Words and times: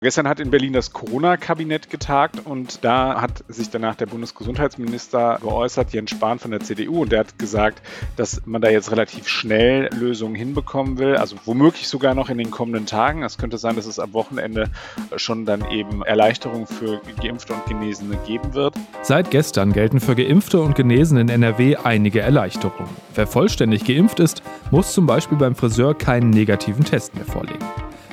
Gestern 0.00 0.28
hat 0.28 0.38
in 0.38 0.52
Berlin 0.52 0.74
das 0.74 0.92
Corona-Kabinett 0.92 1.90
getagt 1.90 2.36
und 2.44 2.84
da 2.84 3.20
hat 3.20 3.42
sich 3.48 3.68
danach 3.68 3.96
der 3.96 4.06
Bundesgesundheitsminister 4.06 5.40
geäußert, 5.42 5.92
Jens 5.92 6.12
Spahn 6.12 6.38
von 6.38 6.52
der 6.52 6.60
CDU, 6.60 7.02
und 7.02 7.10
der 7.10 7.18
hat 7.18 7.36
gesagt, 7.36 7.82
dass 8.14 8.46
man 8.46 8.62
da 8.62 8.70
jetzt 8.70 8.92
relativ 8.92 9.26
schnell 9.26 9.90
Lösungen 9.92 10.36
hinbekommen 10.36 10.98
will, 10.98 11.16
also 11.16 11.34
womöglich 11.46 11.88
sogar 11.88 12.14
noch 12.14 12.30
in 12.30 12.38
den 12.38 12.52
kommenden 12.52 12.86
Tagen. 12.86 13.24
Es 13.24 13.38
könnte 13.38 13.58
sein, 13.58 13.74
dass 13.74 13.86
es 13.86 13.98
am 13.98 14.12
Wochenende 14.12 14.70
schon 15.16 15.46
dann 15.46 15.68
eben 15.68 16.04
Erleichterungen 16.04 16.68
für 16.68 17.00
Geimpfte 17.20 17.54
und 17.54 17.66
Genesene 17.66 18.18
geben 18.24 18.54
wird. 18.54 18.76
Seit 19.02 19.32
gestern 19.32 19.72
gelten 19.72 19.98
für 19.98 20.14
Geimpfte 20.14 20.60
und 20.60 20.76
Genesene 20.76 21.22
in 21.22 21.28
NRW 21.28 21.74
einige 21.74 22.20
Erleichterungen. 22.20 22.88
Wer 23.16 23.26
vollständig 23.26 23.84
geimpft 23.84 24.20
ist, 24.20 24.44
muss 24.70 24.92
zum 24.92 25.06
Beispiel 25.06 25.38
beim 25.38 25.56
Friseur 25.56 25.98
keinen 25.98 26.30
negativen 26.30 26.84
Test 26.84 27.16
mehr 27.16 27.24
vorlegen. 27.24 27.66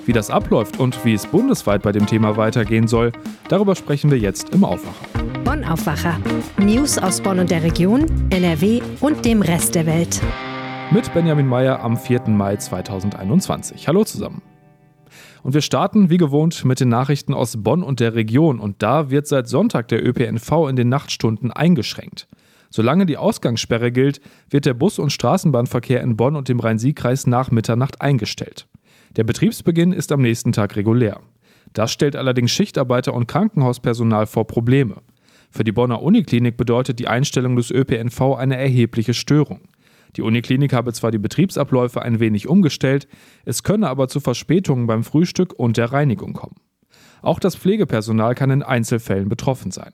Wie 0.05 0.13
das 0.13 0.29
abläuft 0.29 0.79
und 0.79 1.03
wie 1.03 1.15
es 1.15 1.25
bundesweit 1.25 1.81
bei 1.81 1.91
dem 1.91 2.05
Thema 2.05 2.38
weitergehen 2.38 2.88
soll, 2.88 3.11
darüber 3.49 3.75
sprechen 3.75 4.11
wir 4.11 4.20
jetzt 4.20 4.49
im 4.49 4.63
Aufwacher. 4.63 5.07
Bonn 5.43 5.63
Aufwacher. 5.63 6.20
News 6.59 6.99
aus 6.99 7.21
Bonn 7.21 7.39
und 7.39 7.49
der 7.49 7.63
Region, 7.63 8.05
NRW 8.30 8.81
und 9.02 9.25
dem 9.25 9.41
Rest 9.41 9.73
der 9.73 9.88
Welt. 9.88 10.21
Mit 10.91 11.11
Benjamin 11.16 11.47
Meyer 11.47 11.81
am 11.81 11.97
4. 11.97 12.27
Mai 12.27 12.55
2021. 12.55 13.88
Hallo 13.88 14.03
zusammen. 14.03 14.44
Und 15.41 15.55
wir 15.55 15.61
starten 15.61 16.11
wie 16.11 16.17
gewohnt 16.17 16.66
mit 16.66 16.80
den 16.80 16.89
Nachrichten 16.89 17.33
aus 17.33 17.63
Bonn 17.63 17.81
und 17.81 17.99
der 17.99 18.13
Region. 18.13 18.59
Und 18.59 18.83
da 18.83 19.09
wird 19.09 19.25
seit 19.25 19.47
Sonntag 19.47 19.88
der 19.88 20.05
ÖPNV 20.05 20.69
in 20.69 20.75
den 20.75 20.89
Nachtstunden 20.89 21.52
eingeschränkt. 21.52 22.27
Solange 22.69 23.08
die 23.08 23.17
Ausgangssperre 23.17 23.91
gilt, 23.91 24.22
wird 24.49 24.66
der 24.66 24.73
Bus- 24.75 24.99
und 24.99 25.11
Straßenbahnverkehr 25.11 26.02
in 26.02 26.16
Bonn 26.16 26.35
und 26.35 26.47
dem 26.47 26.59
Rhein-Sieg-Kreis 26.59 27.25
nach 27.25 27.49
Mitternacht 27.49 28.02
eingestellt. 28.02 28.67
Der 29.15 29.23
Betriebsbeginn 29.23 29.93
ist 29.93 30.11
am 30.11 30.21
nächsten 30.21 30.51
Tag 30.51 30.75
regulär. 30.75 31.21
Das 31.71 31.91
stellt 31.91 32.15
allerdings 32.15 32.51
Schichtarbeiter 32.51 33.13
und 33.13 33.27
Krankenhauspersonal 33.27 34.27
vor 34.27 34.45
Probleme. 34.45 35.01
Für 35.49 35.63
die 35.63 35.71
Bonner 35.71 36.02
Uniklinik 36.02 36.57
bedeutet 36.57 36.99
die 36.99 37.07
Einstellung 37.07 37.55
des 37.55 37.72
ÖPNV 37.72 38.35
eine 38.35 38.57
erhebliche 38.57 39.13
Störung. 39.13 39.61
Die 40.17 40.22
Uniklinik 40.22 40.73
habe 40.73 40.91
zwar 40.94 41.11
die 41.11 41.17
Betriebsabläufe 41.17 42.02
ein 42.02 42.19
wenig 42.19 42.47
umgestellt, 42.47 43.07
es 43.45 43.63
könne 43.63 43.88
aber 43.88 44.07
zu 44.07 44.19
Verspätungen 44.19 44.88
beim 44.88 45.03
Frühstück 45.03 45.53
und 45.53 45.77
der 45.77 45.91
Reinigung 45.94 46.33
kommen. 46.33 46.55
Auch 47.22 47.39
das 47.39 47.55
Pflegepersonal 47.55 48.35
kann 48.35 48.50
in 48.50 48.63
Einzelfällen 48.63 49.29
betroffen 49.29 49.72
sein. 49.72 49.91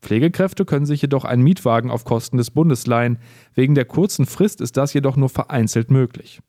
Pflegekräfte 0.00 0.64
können 0.64 0.86
sich 0.86 1.02
jedoch 1.02 1.24
einen 1.24 1.42
Mietwagen 1.42 1.90
auf 1.90 2.04
Kosten 2.04 2.36
des 2.36 2.50
Bundes 2.50 2.86
leihen. 2.86 3.18
Wegen 3.54 3.74
der 3.74 3.86
kurzen 3.86 4.26
Frist 4.26 4.60
ist 4.60 4.76
das 4.76 4.92
jedoch 4.92 5.16
nur 5.16 5.30
vereinzelt 5.30 5.90
möglich. 5.90 6.40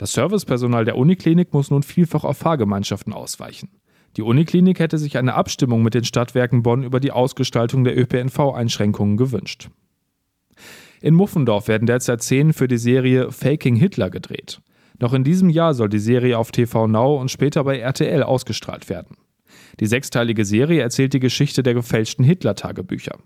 Das 0.00 0.14
Servicepersonal 0.14 0.86
der 0.86 0.96
Uniklinik 0.96 1.52
muss 1.52 1.70
nun 1.70 1.82
vielfach 1.82 2.24
auf 2.24 2.38
Fahrgemeinschaften 2.38 3.12
ausweichen. 3.12 3.68
Die 4.16 4.22
Uniklinik 4.22 4.78
hätte 4.78 4.96
sich 4.96 5.18
eine 5.18 5.34
Abstimmung 5.34 5.82
mit 5.82 5.92
den 5.92 6.04
Stadtwerken 6.04 6.62
Bonn 6.62 6.84
über 6.84 7.00
die 7.00 7.10
Ausgestaltung 7.12 7.84
der 7.84 7.98
ÖPNV-Einschränkungen 7.98 9.18
gewünscht. 9.18 9.68
In 11.02 11.12
Muffendorf 11.12 11.68
werden 11.68 11.84
derzeit 11.84 12.22
Szenen 12.22 12.54
für 12.54 12.66
die 12.66 12.78
Serie 12.78 13.30
Faking 13.30 13.76
Hitler 13.76 14.08
gedreht. 14.08 14.62
Noch 14.98 15.12
in 15.12 15.22
diesem 15.22 15.50
Jahr 15.50 15.74
soll 15.74 15.90
die 15.90 15.98
Serie 15.98 16.38
auf 16.38 16.50
TV 16.50 16.86
Now 16.86 17.20
und 17.20 17.30
später 17.30 17.62
bei 17.64 17.78
RTL 17.78 18.22
ausgestrahlt 18.22 18.88
werden. 18.88 19.18
Die 19.80 19.86
sechsteilige 19.86 20.46
Serie 20.46 20.80
erzählt 20.80 21.12
die 21.12 21.20
Geschichte 21.20 21.62
der 21.62 21.74
gefälschten 21.74 22.24
Hitler-Tagebücher. 22.24 23.18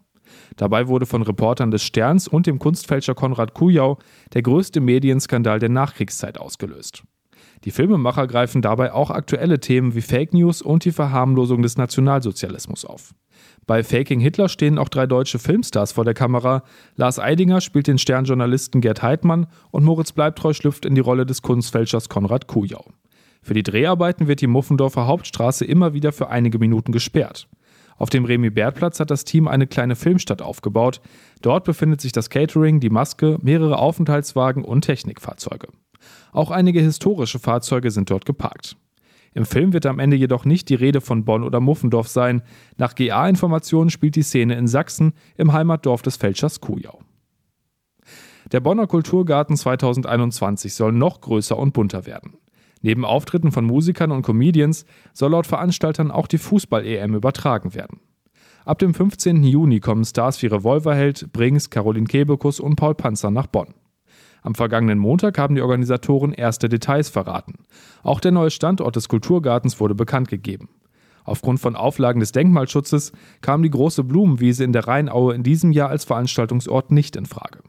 Dabei 0.56 0.89
wurde 0.89 1.06
von 1.06 1.22
Reportern 1.22 1.70
des 1.70 1.83
Sterns 1.83 2.28
und 2.28 2.47
dem 2.47 2.58
Kunstfälscher 2.58 3.14
Konrad 3.14 3.55
Kujau 3.55 3.98
der 4.33 4.42
größte 4.42 4.81
Medienskandal 4.81 5.58
der 5.58 5.69
Nachkriegszeit 5.69 6.39
ausgelöst. 6.39 7.03
Die 7.64 7.70
Filmemacher 7.70 8.27
greifen 8.27 8.61
dabei 8.61 8.92
auch 8.92 9.11
aktuelle 9.11 9.58
Themen 9.58 9.94
wie 9.94 10.03
Fake 10.03 10.34
News 10.34 10.61
und 10.61 10.84
die 10.84 10.92
Verharmlosung 10.92 11.62
des 11.62 11.78
Nationalsozialismus 11.78 12.84
auf. 12.84 13.14
Bei 13.66 13.83
Faking 13.83 14.20
Hitler 14.20 14.50
stehen 14.50 14.78
auch 14.78 14.91
drei 14.91 15.06
deutsche 15.06 15.39
Filmstars 15.39 15.92
vor 15.92 16.05
der 16.05 16.12
Kamera. 16.12 16.64
Lars 16.97 17.19
Eidinger 17.19 17.62
spielt 17.62 17.86
den 17.86 17.98
Sternjournalisten 17.98 18.83
Gerd 18.83 19.03
Heidmann 19.03 19.47
und 19.71 19.84
Moritz 19.84 20.12
Bleibtreu 20.12 20.53
schlüpft 20.53 20.84
in 20.84 20.94
die 20.94 21.00
Rolle 21.00 21.25
des 21.25 21.41
Kunstfälschers 21.41 22.10
Konrad 22.10 22.47
Kujau. 22.47 22.84
Für 23.41 23.54
die 23.54 23.62
Dreharbeiten 23.62 24.27
wird 24.28 24.41
die 24.43 24.47
Muffendorfer 24.47 25.06
Hauptstraße 25.06 25.65
immer 25.65 25.94
wieder 25.94 26.12
für 26.12 26.28
einige 26.28 26.59
Minuten 26.59 26.93
gesperrt. 26.93 27.48
Auf 27.97 28.10
dem 28.10 28.25
Remy-Bert-Platz 28.25 29.00
hat 29.00 29.10
das 29.10 29.25
Team 29.25 29.49
eine 29.49 29.66
kleine 29.66 29.97
Filmstadt 29.97 30.43
aufgebaut. 30.43 31.00
Dort 31.43 31.65
befindet 31.65 32.00
sich 32.00 32.12
das 32.12 32.31
Catering, 32.31 32.81
die 32.81 32.91
Maske, 32.91 33.38
mehrere 33.43 33.78
Aufenthaltswagen 33.78 34.65
und 34.65 34.82
Technikfahrzeuge. 34.82 35.69
Auch 36.33 36.50
einige 36.50 36.81
historische 36.81 37.38
Fahrzeuge 37.38 37.91
sind 37.91 38.10
dort 38.10 38.25
geparkt. 38.25 38.77
Im 39.34 39.44
Film 39.44 39.72
wird 39.72 39.87
am 39.87 39.99
Ende 39.99 40.16
jedoch 40.16 40.44
nicht 40.44 40.69
die 40.69 40.77
Rede 40.77 41.00
von 41.00 41.25
Bonn 41.25 41.43
oder 41.43 41.60
Muffendorf 41.60 42.09
sein. 42.09 42.43
Nach 42.77 42.94
GA-Informationen 42.94 43.91
spielt 43.91 44.15
die 44.15 44.22
Szene 44.22 44.54
in 44.54 44.69
Sachsen, 44.69 45.12
im 45.37 45.53
Heimatdorf 45.53 46.03
des 46.03 46.16
Fälschers 46.16 46.60
Kujau. 46.60 47.00
Der 48.53 48.60
Bonner 48.60 48.87
Kulturgarten 48.87 49.56
2021 49.56 50.75
soll 50.75 50.93
noch 50.93 51.21
größer 51.21 51.59
und 51.59 51.72
bunter 51.72 52.06
werden. 52.06 52.34
Neben 52.84 53.06
Auftritten 53.06 53.50
von 53.50 53.65
Musikern 53.65 54.11
und 54.11 54.21
Comedians 54.21 54.84
soll 55.15 55.31
laut 55.31 55.47
Veranstaltern 55.47 56.11
auch 56.11 56.27
die 56.27 56.37
Fußball-EM 56.37 57.15
übertragen 57.15 57.72
werden. 57.75 58.00
Ab 58.67 58.78
dem 58.78 58.93
15. 58.93 59.43
Juni 59.43 59.81
kommen 59.81 60.05
Stars 60.05 60.43
wie 60.43 60.49
Revolverheld, 60.49 61.33
Brings, 61.33 61.71
Caroline 61.71 62.06
Kebekus 62.06 62.61
und 62.61 62.77
Paul 62.77 62.95
Panzer 62.95 63.31
nach 63.31 63.47
Bonn. 63.47 63.72
Am 64.43 64.55
vergangenen 64.55 64.99
Montag 64.99 65.39
haben 65.39 65.55
die 65.55 65.62
Organisatoren 65.62 66.34
erste 66.34 66.69
Details 66.69 67.09
verraten. 67.09 67.55
Auch 68.03 68.21
der 68.21 68.33
neue 68.33 68.50
Standort 68.50 68.97
des 68.97 69.09
Kulturgartens 69.09 69.81
wurde 69.81 69.95
bekannt 69.95 70.28
gegeben. 70.28 70.69
Aufgrund 71.25 71.61
von 71.61 71.77
Auflagen 71.77 72.21
des 72.21 72.33
Denkmalschutzes 72.33 73.12
kam 73.41 73.62
die 73.62 73.71
große 73.71 74.05
Blumenwiese 74.05 74.62
in 74.62 74.75
der 74.75 74.87
Rheinaue 74.87 75.34
in 75.34 75.43
diesem 75.43 75.72
Jahr 75.72 75.89
als 75.89 76.05
Veranstaltungsort 76.05 76.91
nicht 76.91 77.16
in 77.16 77.25
Frage. 77.25 77.61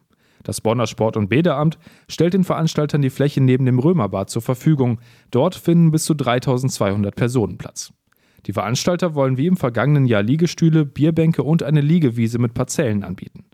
Das 0.46 0.62
Bonner 0.62 0.86
Sport- 0.86 1.18
und 1.18 1.28
Bäderamt 1.28 1.80
stellt 2.08 2.36
den 2.36 2.44
Veranstaltern 2.44 3.02
die 3.02 3.10
Fläche 3.10 3.42
neben 3.42 3.66
dem 3.66 3.80
Römerbad 3.80 4.30
zur 4.30 4.44
Verfügung. 4.44 5.00
Dort 5.32 5.56
finden 5.56 5.90
bis 5.90 6.06
zu 6.06 6.14
3200 6.14 7.16
Personen 7.16 7.58
Platz. 7.58 7.92
Die 8.46 8.54
Veranstalter 8.54 9.16
wollen 9.16 9.38
wie 9.38 9.48
im 9.48 9.58
vergangenen 9.58 10.06
Jahr 10.06 10.22
Liegestühle, 10.22 10.86
Bierbänke 10.86 11.42
und 11.42 11.64
eine 11.64 11.82
Liegewiese 11.82 12.38
mit 12.38 12.54
Parzellen 12.54 13.04
anbieten. 13.04 13.46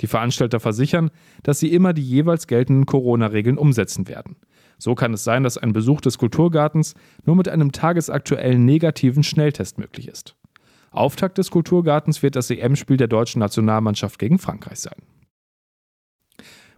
Die 0.00 0.06
Veranstalter 0.06 0.60
versichern, 0.60 1.10
dass 1.42 1.58
sie 1.58 1.72
immer 1.72 1.92
die 1.92 2.02
jeweils 2.02 2.46
geltenden 2.46 2.86
Corona-Regeln 2.86 3.58
umsetzen 3.58 4.06
werden. 4.06 4.36
So 4.78 4.94
kann 4.94 5.14
es 5.14 5.24
sein, 5.24 5.42
dass 5.42 5.58
ein 5.58 5.72
Besuch 5.72 6.00
des 6.00 6.16
Kulturgartens 6.16 6.94
nur 7.24 7.34
mit 7.34 7.48
einem 7.48 7.72
tagesaktuellen 7.72 8.64
negativen 8.64 9.24
Schnelltest 9.24 9.78
möglich 9.78 10.06
ist. 10.06 10.36
Auftakt 10.92 11.38
des 11.38 11.50
Kulturgartens 11.50 12.22
wird 12.22 12.36
das 12.36 12.50
EM-Spiel 12.50 12.98
der 12.98 13.08
deutschen 13.08 13.40
Nationalmannschaft 13.40 14.20
gegen 14.20 14.38
Frankreich 14.38 14.78
sein. 14.78 15.02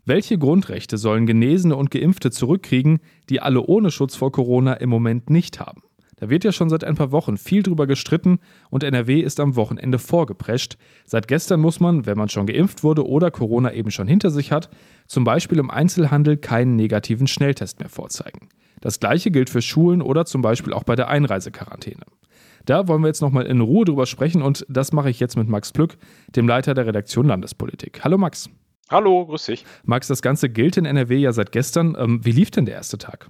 Welche 0.08 0.38
Grundrechte 0.38 0.96
sollen 0.96 1.26
Genesene 1.26 1.76
und 1.76 1.91
Geimpfte 1.91 2.30
zurückkriegen, 2.30 3.00
die 3.28 3.42
alle 3.42 3.60
ohne 3.60 3.91
Schutz 3.91 4.16
vor 4.16 4.32
Corona 4.32 4.72
im 4.72 4.88
Moment 4.88 5.28
nicht 5.28 5.60
haben? 5.60 5.82
Da 6.16 6.30
wird 6.30 6.44
ja 6.44 6.52
schon 6.52 6.70
seit 6.70 6.82
ein 6.82 6.94
paar 6.94 7.12
Wochen 7.12 7.36
viel 7.36 7.62
drüber 7.62 7.86
gestritten 7.86 8.38
und 8.70 8.84
NRW 8.84 9.20
ist 9.20 9.38
am 9.38 9.54
Wochenende 9.54 9.98
vorgeprescht. 9.98 10.78
Seit 11.04 11.28
gestern 11.28 11.60
muss 11.60 11.78
man, 11.78 12.06
wenn 12.06 12.16
man 12.16 12.30
schon 12.30 12.46
geimpft 12.46 12.82
wurde 12.84 13.06
oder 13.06 13.30
Corona 13.30 13.74
eben 13.74 13.91
schon 13.91 14.08
hinter 14.08 14.30
sich 14.30 14.50
hat, 14.50 14.70
zum 15.06 15.24
Beispiel 15.24 15.58
im 15.58 15.70
Einzelhandel 15.70 16.38
keinen 16.38 16.75
negativen 16.75 17.26
Schnelltest 17.26 17.78
mehr 17.78 17.90
vorzeigen. 17.90 18.48
Das 18.80 19.00
gleiche 19.00 19.30
gilt 19.30 19.50
für 19.50 19.60
Schulen 19.60 20.00
oder 20.00 20.25
zum 20.25 20.40
Beispiel 20.40 20.72
auch 20.72 20.84
bei 20.84 20.96
der 20.96 21.08
Einreisequarantäne. 21.08 22.06
Da 22.64 22.88
wollen 22.88 23.02
wir 23.02 23.08
jetzt 23.08 23.20
nochmal 23.20 23.44
in 23.44 23.60
Ruhe 23.60 23.84
drüber 23.84 24.06
sprechen 24.06 24.40
und 24.40 24.64
das 24.70 24.90
mache 24.90 25.10
ich 25.10 25.20
jetzt 25.20 25.36
mit 25.36 25.50
Max 25.50 25.70
Plück, 25.70 25.98
dem 26.34 26.48
Leiter 26.48 26.72
der 26.72 26.86
Redaktion 26.86 27.26
Landespolitik. 27.26 28.02
Hallo 28.04 28.16
Max. 28.16 28.48
Hallo, 28.91 29.26
grüß 29.26 29.44
dich. 29.44 29.66
Max, 29.84 30.06
das 30.09 30.22
Ganze 30.22 30.49
gilt 30.49 30.78
in 30.78 30.87
NRW 30.87 31.16
ja 31.16 31.32
seit 31.32 31.53
gestern. 31.53 31.94
Ähm, 31.99 32.25
wie 32.25 32.32
lief 32.32 32.50
denn 32.50 32.65
der 32.65 32.76
erste 32.76 32.97
Tag? 32.97 33.28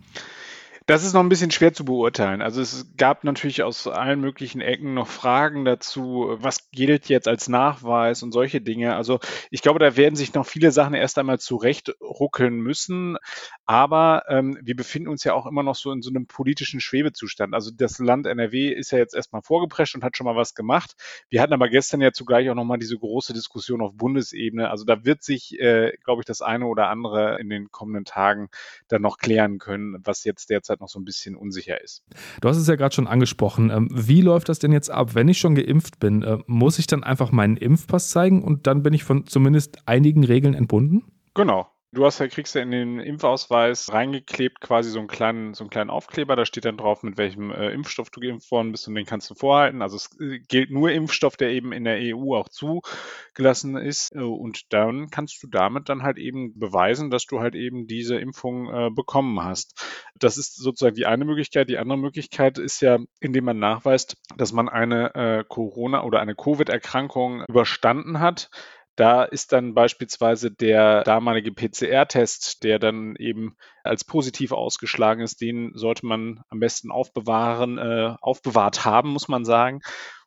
Das 0.89 1.05
ist 1.05 1.13
noch 1.13 1.21
ein 1.21 1.29
bisschen 1.29 1.51
schwer 1.51 1.75
zu 1.75 1.85
beurteilen. 1.85 2.41
Also 2.41 2.63
es 2.63 2.87
gab 2.97 3.23
natürlich 3.23 3.63
aus 3.63 3.87
allen 3.87 4.23
möglichen 4.23 4.63
Ecken 4.63 4.95
noch 4.95 5.07
Fragen 5.07 5.67
dazu, 5.67 6.35
was 6.39 6.71
gilt 6.71 7.11
jetzt 7.11 7.29
als 7.29 7.47
Nachweis 7.47 8.23
und 8.23 8.33
solche 8.33 8.63
Dinge. 8.63 8.97
Also 8.97 9.21
ich 9.51 9.61
glaube, 9.61 9.81
da 9.81 9.99
werden 9.99 10.17
sich 10.17 10.33
noch 10.33 10.47
viele 10.47 10.73
Sachen 10.73 10.95
erst 10.95 11.19
einmal 11.19 11.39
zurechtruckeln 11.39 12.63
müssen. 12.63 13.19
Aber 13.67 14.23
ähm, 14.29 14.57
wir 14.63 14.77
befinden 14.77 15.11
uns 15.11 15.25
ja 15.25 15.35
auch 15.35 15.45
immer 15.45 15.63
noch 15.63 15.75
so 15.75 15.93
in 15.93 16.01
so 16.01 16.09
einem 16.09 16.27
politischen 16.27 16.81
Schwebezustand. 16.81 17.53
Also 17.53 17.71
das 17.71 17.99
Land 17.99 18.27
NRW 18.27 18.73
ist 18.73 18.91
ja 18.91 18.97
jetzt 18.97 19.15
erstmal 19.15 19.43
vorgeprescht 19.43 19.95
und 19.95 20.03
hat 20.03 20.17
schon 20.17 20.25
mal 20.25 20.37
was 20.37 20.55
gemacht. 20.55 20.95
Wir 21.29 21.43
hatten 21.43 21.53
aber 21.53 21.69
gestern 21.69 22.01
ja 22.01 22.13
zugleich 22.13 22.49
auch 22.49 22.55
nochmal 22.55 22.79
diese 22.79 22.97
große 22.97 23.35
Diskussion 23.35 23.83
auf 23.83 23.93
Bundesebene. 23.95 24.71
Also 24.71 24.87
da 24.87 25.05
wird 25.05 25.23
sich, 25.23 25.61
äh, 25.61 25.93
glaube 26.03 26.23
ich, 26.23 26.25
das 26.25 26.41
eine 26.41 26.65
oder 26.65 26.89
andere 26.89 27.39
in 27.39 27.51
den 27.51 27.71
kommenden 27.71 28.07
Tagen 28.07 28.49
dann 28.89 29.03
noch 29.03 29.19
klären 29.19 29.59
können, 29.59 29.99
was 30.03 30.25
jetzt 30.25 30.49
derzeit 30.49 30.78
noch 30.81 30.89
so 30.89 30.99
ein 30.99 31.05
bisschen 31.05 31.37
unsicher 31.37 31.83
ist. 31.83 32.05
Du 32.41 32.49
hast 32.49 32.57
es 32.57 32.67
ja 32.67 32.77
gerade 32.77 32.95
schon 32.95 33.07
angesprochen. 33.07 33.71
Ähm, 33.71 33.89
wie 33.93 34.21
läuft 34.21 34.49
das 34.49 34.59
denn 34.59 34.73
jetzt 34.73 34.91
ab? 34.91 35.15
Wenn 35.15 35.29
ich 35.29 35.39
schon 35.39 35.55
geimpft 35.55 35.99
bin, 35.99 36.23
äh, 36.23 36.39
muss 36.47 36.79
ich 36.79 36.87
dann 36.87 37.05
einfach 37.05 37.33
meinen 37.33 37.57
Impfpass 37.57 38.11
zeigen 38.11 38.43
und 38.43 38.67
dann 38.67 38.83
bin 38.83 38.93
ich 38.93 39.05
von 39.05 39.27
zumindest 39.27 39.79
einigen 39.87 40.25
Regeln 40.25 40.55
entbunden? 40.55 41.05
Genau. 41.35 41.69
Du 41.91 42.05
hast 42.05 42.19
ja, 42.19 42.29
kriegst 42.29 42.55
ja 42.55 42.61
in 42.61 42.71
den 42.71 43.01
Impfausweis 43.01 43.91
reingeklebt 43.91 44.61
quasi 44.61 44.91
so 44.91 44.99
einen 44.99 45.09
kleinen, 45.09 45.55
so 45.55 45.65
einen 45.65 45.71
kleinen 45.71 45.89
Aufkleber, 45.89 46.37
da 46.37 46.45
steht 46.45 46.67
dann 46.67 46.77
drauf, 46.77 47.03
mit 47.03 47.17
welchem 47.17 47.51
äh, 47.51 47.71
Impfstoff 47.71 48.11
du 48.11 48.21
geimpft 48.21 48.51
worden 48.51 48.73
bist 48.73 48.87
und 48.89 48.95
den 48.95 49.07
kannst 49.07 49.31
du 49.31 49.35
vorhalten. 49.35 49.81
Also 49.81 49.97
es 49.97 50.11
äh, 50.21 50.39
gilt 50.39 50.71
nur 50.71 50.91
Impfstoff, 50.91 51.39
der 51.39 51.49
eben 51.49 51.73
in 51.73 51.85
der 51.85 51.99
EU 52.15 52.35
auch 52.37 52.51
zugelassen 52.51 53.79
ist. 53.79 54.15
Äh, 54.15 54.19
und 54.19 54.71
dann 54.75 55.09
kannst 55.09 55.43
du 55.43 55.47
damit 55.47 55.89
dann 55.89 56.03
halt 56.03 56.19
eben 56.19 56.59
beweisen, 56.59 57.09
dass 57.09 57.25
du 57.25 57.41
halt 57.41 57.55
eben 57.55 57.87
diese 57.87 58.17
Impfung 58.17 58.69
äh, 58.69 58.91
bekommen 58.91 59.43
hast. 59.43 59.83
Das 60.15 60.37
ist 60.37 60.57
sozusagen 60.57 60.95
die 60.95 61.07
eine 61.07 61.25
Möglichkeit. 61.25 61.71
Die 61.71 61.79
andere 61.79 61.99
Möglichkeit 61.99 62.59
ist 62.59 62.83
ja, 62.83 62.99
indem 63.21 63.45
man 63.45 63.59
nachweist, 63.59 64.19
dass 64.37 64.53
man 64.53 64.69
eine 64.69 65.15
äh, 65.15 65.45
Corona- 65.49 66.05
oder 66.05 66.21
eine 66.21 66.35
Covid-Erkrankung 66.35 67.45
überstanden 67.49 68.21
hat. 68.21 68.51
Da 68.99 69.23
ist 69.23 69.53
dann 69.53 69.75
beispielsweise 69.75 70.51
der 70.51 71.05
damalige 71.05 71.53
PCR-Test, 71.53 72.65
der 72.65 72.81
dann 72.81 73.15
eben 73.15 73.55
als 73.85 74.03
positiv 74.03 74.51
ausgeschlagen 74.51 75.23
ist, 75.23 75.41
den 75.41 75.71
sollte 75.75 76.05
man 76.05 76.43
am 76.49 76.59
besten 76.59 76.91
aufbewahren, 76.91 77.79
äh, 77.79 78.17
aufbewahrt 78.21 78.85
haben, 78.85 79.11
muss 79.11 79.29
man 79.29 79.45
sagen. 79.45 79.83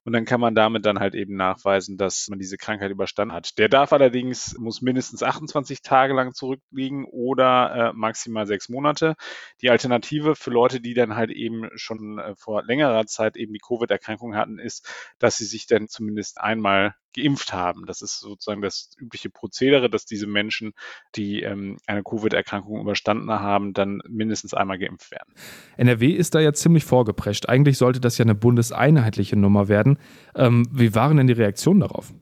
Und 0.06 0.13
dann 0.13 0.23
kann 0.23 0.39
man 0.39 0.56
damit 0.56 0.85
dann 0.85 1.00
halt 1.00 1.15
eben 1.15 1.35
nachweisen, 1.35 1.97
dass 1.97 2.29
man 2.29 2.39
diese 2.39 2.56
Krankheit 2.56 2.91
überstanden 2.91 3.35
hat. 3.35 3.57
Der 3.57 3.68
darf 3.68 3.91
allerdings, 3.91 4.57
muss 4.57 4.81
mindestens 4.81 5.21
28 5.21 5.81
Tage 5.81 6.13
lang 6.13 6.33
zurückliegen 6.33 7.03
oder 7.06 7.89
äh, 7.89 7.94
maximal 7.94 8.47
sechs 8.47 8.69
Monate. 8.69 9.15
Die 9.62 9.69
Alternative 9.69 10.35
für 10.35 10.50
Leute, 10.50 10.79
die 10.79 10.94
dann 10.94 11.17
halt 11.17 11.29
eben 11.29 11.69
schon 11.75 12.19
äh, 12.19 12.35
vor 12.38 12.63
längerer 12.63 13.06
Zeit 13.06 13.35
eben 13.35 13.51
die 13.51 13.59
Covid-Erkrankung 13.59 14.33
hatten, 14.35 14.59
ist, 14.59 14.88
dass 15.19 15.35
sie 15.35 15.45
sich 15.45 15.67
dann 15.67 15.89
zumindest 15.89 16.39
einmal 16.39 16.95
geimpft 17.13 17.54
haben. 17.54 17.86
Das 17.86 18.02
ist 18.02 18.19
sozusagen 18.19 18.62
das 18.62 18.90
übliche 18.98 19.30
Prozedere, 19.30 19.90
dass 19.90 20.06
diese 20.06 20.28
Menschen, 20.28 20.74
die 21.16 21.42
ähm, 21.42 21.78
eine 21.88 22.04
Covid-Erkrankung 22.04 22.80
überstanden 22.80 23.30
haben, 23.31 23.74
dann 23.74 24.02
mindestens 24.08 24.54
einmal 24.54 24.78
geimpft 24.78 25.12
werden. 25.12 25.34
NRW 25.78 26.08
ist 26.08 26.36
da 26.36 26.40
ja 26.40 26.54
ziemlich 26.54 26.86
vorgeprescht. 26.86 27.50
Eigentlich 27.50 27.78
sollte 27.78 28.00
das 28.00 28.18
ja 28.18 28.24
eine 28.24 28.36
bundeseinheitliche 28.36 29.36
Nummer 29.36 29.68
werden. 29.68 29.98
Ähm, 30.36 30.68
wie 30.72 30.96
waren 30.96 31.18
denn 31.18 31.28
die 31.28 31.34
Reaktionen 31.34 31.81
darauf? 31.81 32.13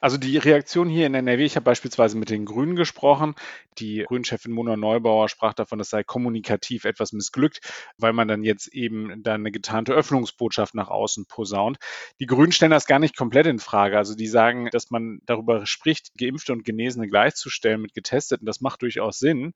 Also 0.00 0.16
die 0.16 0.38
Reaktion 0.38 0.88
hier 0.88 1.06
in 1.06 1.14
NRW, 1.14 1.44
ich 1.44 1.56
habe 1.56 1.64
beispielsweise 1.64 2.16
mit 2.16 2.30
den 2.30 2.44
Grünen 2.44 2.76
gesprochen. 2.76 3.34
Die 3.78 4.04
Grünchefin 4.06 4.52
Mona 4.52 4.76
Neubauer 4.76 5.28
sprach 5.28 5.54
davon, 5.54 5.78
das 5.78 5.90
sei 5.90 6.02
kommunikativ 6.02 6.84
etwas 6.84 7.12
missglückt, 7.12 7.60
weil 7.98 8.12
man 8.12 8.28
dann 8.28 8.42
jetzt 8.42 8.68
eben 8.68 9.22
dann 9.22 9.42
eine 9.42 9.52
getarnte 9.52 9.92
Öffnungsbotschaft 9.92 10.74
nach 10.74 10.88
außen 10.88 11.26
posaunt. 11.26 11.78
Die 12.20 12.26
Grünen 12.26 12.52
stellen 12.52 12.70
das 12.70 12.86
gar 12.86 12.98
nicht 12.98 13.16
komplett 13.16 13.46
in 13.46 13.58
Frage. 13.58 13.98
Also 13.98 14.14
die 14.14 14.28
sagen, 14.28 14.68
dass 14.70 14.90
man 14.90 15.20
darüber 15.26 15.66
spricht, 15.66 16.16
Geimpfte 16.18 16.52
und 16.52 16.64
Genesene 16.64 17.08
gleichzustellen 17.08 17.80
mit 17.80 17.94
Getesteten. 17.94 18.46
Das 18.46 18.60
macht 18.60 18.82
durchaus 18.82 19.18
Sinn. 19.18 19.52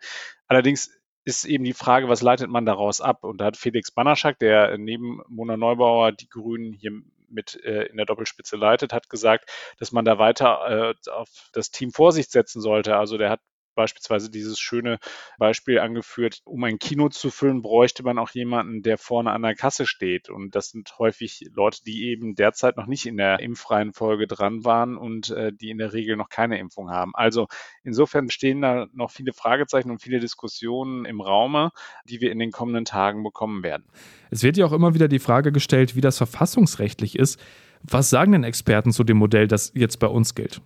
Allerdings 0.47 0.91
ist 1.25 1.45
eben 1.45 1.65
die 1.65 1.75
Frage, 1.75 2.09
was 2.09 2.23
leitet 2.23 2.51
man 2.51 2.65
daraus 2.65 3.01
ab? 3.01 3.25
Und 3.25 3.41
da 3.41 3.47
hat 3.47 3.57
Felix 3.57 3.91
Banaschak, 3.91 4.39
der 4.39 4.79
neben 4.79 5.21
Mona 5.29 5.57
Neubauer 5.57 6.13
die 6.13 6.29
Grünen 6.29 6.73
hier 6.73 7.03
mit 7.31 7.63
äh, 7.65 7.85
in 7.85 7.97
der 7.97 8.07
Doppelspitze 8.07 8.57
leitet, 8.57 8.93
hat 8.93 9.09
gesagt, 9.09 9.51
dass 9.79 9.93
man 9.93 10.05
da 10.05 10.19
weiter 10.19 10.95
äh, 11.07 11.11
auf 11.11 11.51
das 11.53 11.71
Team 11.71 11.93
Vorsicht 11.93 12.31
setzen 12.31 12.61
sollte. 12.61 12.97
Also 12.97 13.19
der 13.19 13.31
hat 13.31 13.41
beispielsweise 13.81 14.31
dieses 14.31 14.59
schöne 14.59 14.99
Beispiel 15.39 15.79
angeführt, 15.79 16.43
um 16.45 16.63
ein 16.65 16.79
Kino 16.79 17.09
zu 17.09 17.31
füllen, 17.31 17.63
bräuchte 17.63 18.03
man 18.03 18.19
auch 18.19 18.31
jemanden, 18.31 18.83
der 18.83 18.99
vorne 18.99 19.31
an 19.31 19.41
der 19.41 19.55
Kasse 19.55 19.87
steht. 19.87 20.29
Und 20.29 20.55
das 20.55 20.69
sind 20.69 20.99
häufig 20.99 21.49
Leute, 21.55 21.79
die 21.87 22.09
eben 22.09 22.35
derzeit 22.35 22.77
noch 22.77 22.87
nicht 22.87 23.07
in 23.07 23.17
der 23.17 23.41
impfreien 23.41 23.95
Folge 23.95 24.27
dran 24.27 24.65
waren 24.67 24.99
und 24.99 25.31
äh, 25.31 25.51
die 25.53 25.71
in 25.71 25.79
der 25.79 25.95
Regel 25.95 26.17
noch 26.17 26.29
keine 26.29 26.59
Impfung 26.59 26.91
haben. 26.91 27.13
Also 27.15 27.47
insofern 27.83 28.29
stehen 28.29 28.61
da 28.61 28.87
noch 28.93 29.11
viele 29.11 29.33
Fragezeichen 29.33 29.91
und 29.91 30.03
viele 30.03 30.21
Diskussionen 30.21 31.07
im 31.07 31.23
Raume, 31.23 31.71
die 32.05 32.21
wir 32.21 32.33
in 32.33 32.39
den 32.39 32.51
kommenden 32.51 32.85
Tagen 32.85 33.23
bekommen 33.23 33.63
werden. 33.63 33.85
Es 34.31 34.43
wird 34.43 34.59
ja 34.59 34.67
auch 34.67 34.73
immer 34.73 34.95
wieder 34.95 35.09
die 35.09 35.19
Frage 35.19 35.53
gestellt, 35.53 35.97
wie 35.97 36.03
das 36.03 36.19
verfassungsrechtlich 36.19 37.19
ist. 37.19 37.41
Was 37.83 38.11
sagen 38.11 38.33
denn 38.33 38.45
Experten 38.45 38.93
zu 38.93 39.05
dem 39.05 39.17
Modell, 39.17 39.49
das 39.49 39.73
jetzt 39.75 39.99
bei 40.01 40.07
uns 40.07 40.35
gilt? 40.35 40.61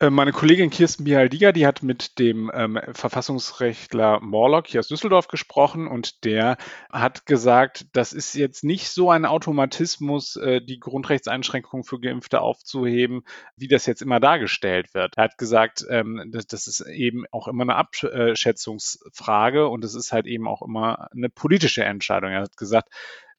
Äh, 0.00 0.10
meine 0.10 0.30
Kollegin 0.30 0.70
Kirsten 0.70 1.04
Bihaldiger, 1.04 1.52
die 1.52 1.66
hat 1.66 1.82
mit 1.82 2.20
dem 2.20 2.52
ähm, 2.54 2.78
Verfassungsrechtler 2.92 4.20
Morlock 4.20 4.68
hier 4.68 4.78
aus 4.78 4.86
Düsseldorf 4.86 5.26
gesprochen 5.26 5.88
und 5.88 6.24
der 6.24 6.56
hat 6.92 7.26
gesagt, 7.26 7.86
das 7.94 8.12
ist 8.12 8.34
jetzt 8.34 8.62
nicht 8.62 8.90
so 8.90 9.10
ein 9.10 9.24
Automatismus, 9.24 10.36
äh, 10.36 10.60
die 10.60 10.78
Grundrechtseinschränkungen 10.78 11.82
für 11.82 11.98
Geimpfte 11.98 12.40
aufzuheben, 12.42 13.22
wie 13.56 13.66
das 13.66 13.86
jetzt 13.86 14.00
immer 14.02 14.20
dargestellt 14.20 14.94
wird. 14.94 15.16
Er 15.16 15.24
hat 15.24 15.36
gesagt, 15.36 15.84
ähm, 15.90 16.30
das, 16.30 16.46
das 16.46 16.68
ist 16.68 16.80
eben 16.82 17.24
auch 17.32 17.48
immer 17.48 17.64
eine 17.64 17.74
Abschätzungsfrage 17.74 19.66
und 19.66 19.84
es 19.84 19.96
ist 19.96 20.12
halt 20.12 20.26
eben 20.26 20.46
auch 20.46 20.62
immer 20.62 21.08
eine 21.10 21.28
politische 21.28 21.82
Entscheidung. 21.82 22.30
Er 22.30 22.42
hat 22.42 22.56
gesagt, 22.56 22.90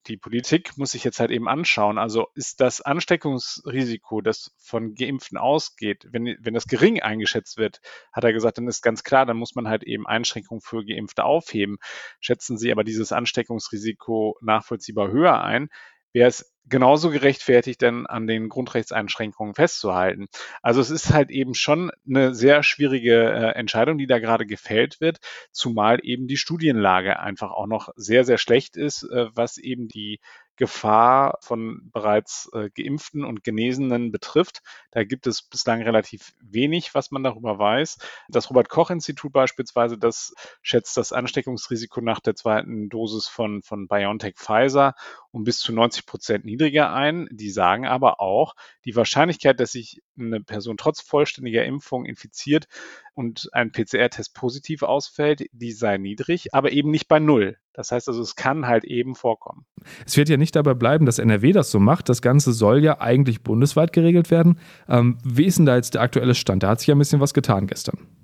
die 0.08 0.18
Politik 0.18 0.78
muss 0.78 0.92
sich 0.92 1.04
jetzt 1.04 1.20
halt 1.20 1.32
eben 1.32 1.48
anschauen. 1.48 1.98
Also 1.98 2.28
ist 2.34 2.62
das 2.62 2.82
Ansteckungsrisiko, 2.82 4.22
das 4.22 4.56
von 4.58 4.96
Geimpften 4.96 5.38
ausgeht, 5.38 6.08
wenn, 6.12 6.38
wenn 6.40 6.54
das 6.54 6.68
gering 6.68 7.02
eingeschätzt 7.02 7.58
wird, 7.58 7.82
hat 8.12 8.24
er 8.24 8.34
gesagt, 8.34 8.58
dann 8.58 8.68
ist 8.68 8.82
ganz 8.82 9.04
klar, 9.04 9.26
dann 9.26 9.38
muss 9.38 9.56
man 9.56 9.68
halt 9.68 9.84
eben 9.84 10.08
Einschränkungen 10.08 10.62
für 10.62 10.86
Geimpfte 10.86 11.26
aufheben. 11.26 11.78
Schätzen 12.20 12.58
Sie 12.58 12.72
aber 12.72 12.84
dieses 12.84 13.12
Ansteckungsrisiko 13.12 14.38
nachvollziehbar 14.42 15.12
höher 15.12 15.42
ein, 15.44 15.70
wäre 16.14 16.30
es 16.30 16.54
genauso 16.70 17.10
gerechtfertigt, 17.10 17.82
denn 17.82 18.06
an 18.06 18.28
den 18.28 18.48
Grundrechtseinschränkungen 18.48 19.56
festzuhalten. 19.56 20.28
Also 20.62 20.82
es 20.82 20.90
ist 20.90 21.12
halt 21.12 21.32
eben 21.32 21.56
schon 21.56 21.92
eine 22.08 22.34
sehr 22.36 22.64
schwierige 22.64 23.32
äh, 23.32 23.56
Entscheidung, 23.56 23.98
die 23.98 24.08
da 24.08 24.20
gerade 24.20 24.46
gefällt 24.46 25.02
wird, 25.02 25.20
zumal 25.52 26.00
eben 26.04 26.28
die 26.28 26.38
Studienlage 26.38 27.20
einfach 27.20 27.52
auch 27.52 27.68
noch 27.68 27.90
sehr, 27.96 28.24
sehr 28.24 28.38
schlecht 28.38 28.78
ist, 28.78 29.04
äh, 29.04 29.28
was 29.34 29.58
eben 29.58 29.88
die 29.88 30.20
Gefahr 30.60 31.38
von 31.40 31.90
bereits 31.94 32.50
äh, 32.54 32.70
geimpften 32.76 33.24
und 33.24 33.46
Genesenen 33.46 34.12
betrifft. 34.12 34.62
Da 34.92 35.06
gibt 35.06 35.26
es 35.26 35.42
bislang 35.42 35.82
relativ 35.82 36.34
wenig, 36.42 36.94
was 36.94 37.12
man 37.12 37.24
darüber 37.24 37.58
weiß. 37.58 37.98
Das 38.28 38.50
Robert 38.50 38.68
Koch 38.68 38.90
Institut 38.90 39.32
beispielsweise, 39.32 39.98
das 39.98 40.34
schätzt 40.62 40.98
das 40.98 41.14
Ansteckungsrisiko 41.14 42.02
nach 42.02 42.20
der 42.20 42.36
zweiten 42.36 42.90
Dosis 42.90 43.30
von, 43.30 43.62
von 43.62 43.88
BioNTech 43.88 44.36
Pfizer 44.36 44.96
um 45.32 45.44
bis 45.44 45.60
zu 45.60 45.74
90 45.74 46.06
Prozent 46.06 46.46
niedriger 46.46 46.94
ein. 46.94 47.28
Die 47.32 47.50
sagen 47.50 47.86
aber 47.86 48.20
auch, 48.20 48.56
die 48.86 48.96
Wahrscheinlichkeit, 48.96 49.60
dass 49.60 49.74
sich 49.74 50.02
eine 50.18 50.42
Person 50.42 50.78
trotz 50.78 51.02
vollständiger 51.02 51.66
Impfung 51.66 52.06
infiziert 52.06 52.68
und 53.14 53.50
ein 53.54 53.72
PCR-Test 53.72 54.34
positiv 54.34 54.84
ausfällt, 54.84 55.46
die 55.52 55.72
sei 55.72 55.98
niedrig, 55.98 56.54
aber 56.54 56.72
eben 56.72 56.90
nicht 56.90 57.08
bei 57.08 57.20
Null. 57.20 57.58
Das 57.74 57.92
heißt 57.92 58.10
also, 58.10 58.22
es 58.22 58.36
kann 58.36 58.68
halt 58.68 58.84
eben 58.84 59.16
vorkommen. 59.16 59.66
Es 60.06 60.18
wird 60.18 60.30
ja 60.30 60.38
nicht 60.38 60.56
dabei 60.56 60.74
bleiben, 60.74 61.06
dass 61.06 61.20
NRW 61.20 61.52
das 61.52 61.72
so 61.72 61.80
macht. 61.80 62.10
Das 62.10 62.22
Ganze 62.22 62.52
soll 62.52 62.84
ja 62.84 63.00
eigentlich 63.00 63.42
bundesweit 63.42 63.94
geregelt 63.94 64.32
werden. 64.32 64.60
Ähm, 64.88 65.18
wie 65.24 65.46
ist 65.46 65.60
denn 65.60 65.66
da 65.66 65.76
jetzt 65.76 65.94
der 65.94 66.02
aktuelle 66.02 66.36
Stand? 66.36 66.64
Da 66.64 66.70
hat 66.70 66.80
sich 66.80 66.88
ja 66.88 66.96
ein 66.96 67.00
bisschen 67.00 67.22
was 67.22 67.34
getan 67.34 67.68
gestern. 67.68 68.19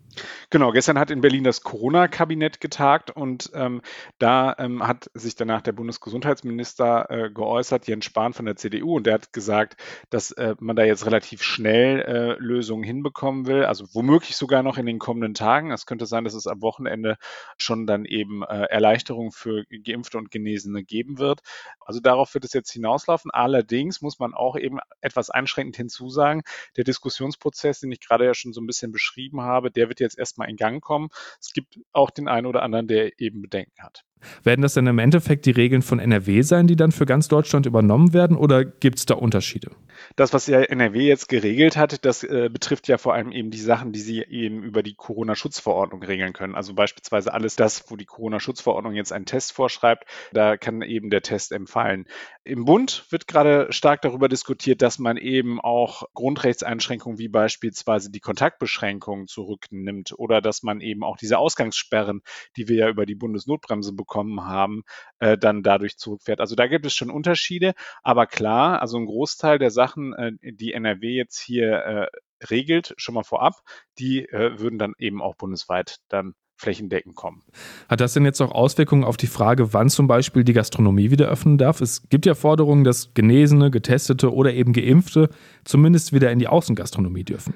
Genau, 0.50 0.72
gestern 0.72 1.00
hat 1.00 1.12
in 1.12 1.22
Berlin 1.22 1.44
das 1.44 1.62
Corona-Kabinett 1.62 2.62
getagt 2.62 3.12
und 3.12 3.52
ähm, 3.54 3.82
da 4.20 4.56
ähm, 4.58 4.88
hat 4.88 5.10
sich 5.14 5.36
danach 5.36 5.62
der 5.62 5.74
Bundesgesundheitsminister 5.74 7.10
äh, 7.10 7.30
geäußert, 7.32 7.88
Jens 7.88 8.06
Spahn 8.06 8.34
von 8.34 8.46
der 8.46 8.56
CDU, 8.56 8.98
und 8.98 9.06
der 9.06 9.16
hat 9.16 9.34
gesagt, 9.34 9.78
dass 10.10 10.32
äh, 10.32 10.56
man 10.60 10.76
da 10.76 10.84
jetzt 10.84 11.06
relativ 11.06 11.44
schnell 11.44 12.02
äh, 12.02 12.34
Lösungen 12.40 12.84
hinbekommen 12.84 13.48
will, 13.48 13.66
also 13.66 13.86
womöglich 13.94 14.36
sogar 14.36 14.64
noch 14.64 14.78
in 14.78 14.86
den 14.86 15.00
kommenden 15.00 15.34
Tagen. 15.34 15.72
Es 15.72 15.86
könnte 15.86 16.06
sein, 16.06 16.24
dass 16.24 16.34
es 16.34 16.48
am 16.48 16.62
Wochenende 16.62 17.18
schon 17.58 17.88
dann 17.88 18.06
eben 18.06 18.44
äh, 18.44 18.66
Erleichterungen 18.66 19.32
für 19.32 19.66
Geimpfte 19.66 20.18
und 20.18 20.32
Genesene 20.32 20.84
geben 20.84 21.18
wird. 21.18 21.42
Also 21.80 22.00
darauf 22.00 22.34
wird 22.34 22.46
es 22.46 22.54
jetzt 22.54 22.72
hinauslaufen. 22.72 23.32
Allerdings 23.32 24.02
muss 24.02 24.20
man 24.20 24.34
auch 24.34 24.58
eben 24.58 24.80
etwas 25.02 25.30
einschränkend 25.30 25.78
hinzusagen, 25.78 26.44
der 26.78 26.84
Diskussionsprozess, 26.84 27.80
den 27.80 27.92
ich 27.92 28.00
gerade 28.00 28.26
ja 28.26 28.34
schon 28.34 28.54
so 28.54 28.62
ein 28.62 28.68
bisschen 28.68 28.92
beschrieben 28.92 29.42
habe, 29.42 29.72
der 29.72 29.90
wird 29.90 30.00
jetzt 30.00 30.05
erstmal 30.14 30.50
in 30.50 30.58
Gang 30.58 30.84
kommen. 30.84 31.10
Es 31.42 31.54
gibt 31.54 31.80
auch 31.92 32.12
den 32.12 32.28
einen 32.28 32.46
oder 32.46 32.62
anderen, 32.62 32.88
der 32.88 33.20
eben 33.20 33.42
Bedenken 33.42 33.82
hat. 33.82 34.04
Werden 34.44 34.62
das 34.62 34.74
dann 34.74 34.88
im 34.88 35.00
Endeffekt 35.00 35.46
die 35.46 35.52
Regeln 35.52 35.82
von 35.82 36.00
NRW 36.00 36.42
sein, 36.42 36.68
die 36.68 36.76
dann 36.76 36.92
für 36.92 37.06
ganz 37.06 37.28
Deutschland 37.28 37.66
übernommen 37.66 38.14
werden 38.14 38.38
oder 38.38 38.66
gibt 38.66 39.00
es 39.00 39.06
da 39.06 39.16
Unterschiede? 39.16 39.72
Das, 40.16 40.34
was 40.34 40.48
ja 40.48 40.62
NRW 40.62 41.08
jetzt 41.08 41.30
geregelt 41.30 41.78
hat, 41.78 42.06
das 42.06 42.24
äh, 42.24 42.50
betrifft 42.52 42.88
ja 42.88 42.98
vor 42.98 43.14
allem 43.14 43.32
eben 43.32 43.52
die 43.52 43.60
Sachen, 43.60 43.92
die 43.92 44.00
sie 44.00 44.22
eben 44.24 44.64
über 44.64 44.84
die 44.84 44.94
Corona-Schutzverordnung 44.94 46.04
regeln 46.04 46.34
können. 46.34 46.56
Also 46.56 46.74
beispielsweise 46.74 47.34
alles 47.34 47.56
das, 47.56 47.90
wo 47.90 47.96
die 47.96 48.06
Corona-Schutzverordnung 48.06 48.94
jetzt 48.94 49.12
einen 49.12 49.26
Test 49.26 49.54
vorschreibt, 49.54 50.06
da 50.34 50.58
kann 50.58 50.82
eben 50.82 51.10
der 51.10 51.22
Test 51.22 51.52
empfallen. 51.52 52.06
Im 52.44 52.66
Bund 52.66 53.06
wird 53.10 53.28
gerade 53.28 53.72
stark 53.72 54.02
darüber 54.02 54.30
diskutiert, 54.30 54.82
dass 54.82 55.00
man 55.00 55.18
eben 55.18 55.60
auch 55.60 56.04
Grundrechtseinschränkungen 56.14 57.18
wie 57.18 57.28
beispielsweise 57.28 58.12
die 58.12 58.20
Kontaktbeschränkungen 58.20 59.28
zurücknimmt 59.28 60.14
oder 60.18 60.42
dass 60.42 60.64
man 60.64 60.82
eben 60.82 61.04
auch 61.04 61.18
diese 61.18 61.38
Ausgangssperren, 61.38 62.22
die 62.56 62.68
wir 62.68 62.76
ja 62.76 62.90
über 62.90 63.06
die 63.06 63.16
Bundesnotbremse 63.16 63.94
bekommen, 63.94 64.15
bekommen 64.16 64.46
haben, 64.46 64.84
äh, 65.20 65.38
dann 65.38 65.62
dadurch 65.62 65.98
zurückfährt. 65.98 66.40
Also 66.40 66.56
da 66.56 66.68
gibt 66.68 66.86
es 66.86 66.94
schon 66.94 67.10
Unterschiede, 67.10 67.74
aber 68.02 68.26
klar, 68.28 68.82
also 68.82 68.98
ein 68.98 69.06
Großteil 69.06 69.60
der 69.60 69.72
Sachen, 69.72 70.14
äh, 70.14 70.32
die 70.42 70.74
NRW 70.74 71.16
jetzt 71.16 71.38
hier 71.40 71.74
äh, 71.74 72.08
regelt, 72.50 72.94
schon 72.98 73.16
mal 73.16 73.24
vorab, 73.24 73.56
die 74.00 74.26
äh, 74.30 74.58
würden 74.60 74.80
dann 74.80 74.94
eben 74.98 75.22
auch 75.22 75.36
bundesweit 75.36 75.98
dann 76.08 76.34
flächendeckend 76.58 77.16
kommen. 77.16 77.44
Hat 77.90 78.00
das 78.00 78.14
denn 78.14 78.24
jetzt 78.24 78.40
auch 78.40 78.52
Auswirkungen 78.52 79.04
auf 79.04 79.18
die 79.18 79.28
Frage, 79.28 79.74
wann 79.74 79.90
zum 79.90 80.08
Beispiel 80.08 80.46
die 80.46 80.54
Gastronomie 80.54 81.12
wieder 81.12 81.28
öffnen 81.28 81.58
darf? 81.58 81.82
Es 81.82 82.08
gibt 82.08 82.26
ja 82.26 82.34
Forderungen, 82.34 82.86
dass 82.86 83.14
Genesene, 83.14 83.72
Getestete 83.72 84.34
oder 84.34 84.54
eben 84.54 84.72
Geimpfte 84.72 85.30
zumindest 85.66 86.14
wieder 86.14 86.32
in 86.32 86.40
die 86.40 86.48
Außengastronomie 86.48 87.26
dürfen. 87.26 87.54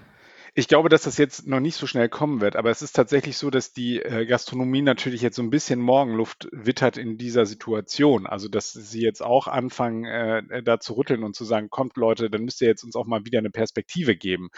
Ich 0.60 0.68
glaube, 0.68 0.90
dass 0.90 1.04
das 1.04 1.18
jetzt 1.18 1.48
noch 1.48 1.62
nicht 1.62 1.78
so 1.78 1.88
schnell 1.88 2.10
kommen 2.10 2.42
wird, 2.42 2.58
aber 2.58 2.70
es 2.70 2.82
ist 2.82 2.92
tatsächlich 2.92 3.38
so, 3.38 3.50
dass 3.50 3.72
die 3.72 4.02
äh, 4.02 4.26
Gastronomie 4.26 4.82
natürlich 4.82 5.22
jetzt 5.22 5.38
so 5.38 5.42
ein 5.42 5.50
bisschen 5.50 5.80
Morgenluft 5.80 6.50
wittert 6.52 6.98
in 6.98 7.18
dieser 7.18 7.46
Situation. 7.46 8.28
Also, 8.28 8.50
dass 8.50 8.74
sie 8.74 9.02
jetzt 9.02 9.24
auch 9.24 9.48
anfangen, 9.48 10.04
äh, 10.04 10.62
da 10.62 10.82
zu 10.82 10.98
rütteln 10.98 11.24
und 11.24 11.34
zu 11.34 11.46
sagen, 11.46 11.70
kommt 11.70 11.96
Leute, 11.96 12.30
dann 12.30 12.44
müsst 12.44 12.60
ihr 12.60 12.68
jetzt 12.68 12.84
uns 12.84 12.98
auch 12.98 13.06
mal 13.06 13.24
wieder 13.24 13.40
eine 13.40 13.52
Perspektive 13.52 14.18
geben. 14.18 14.50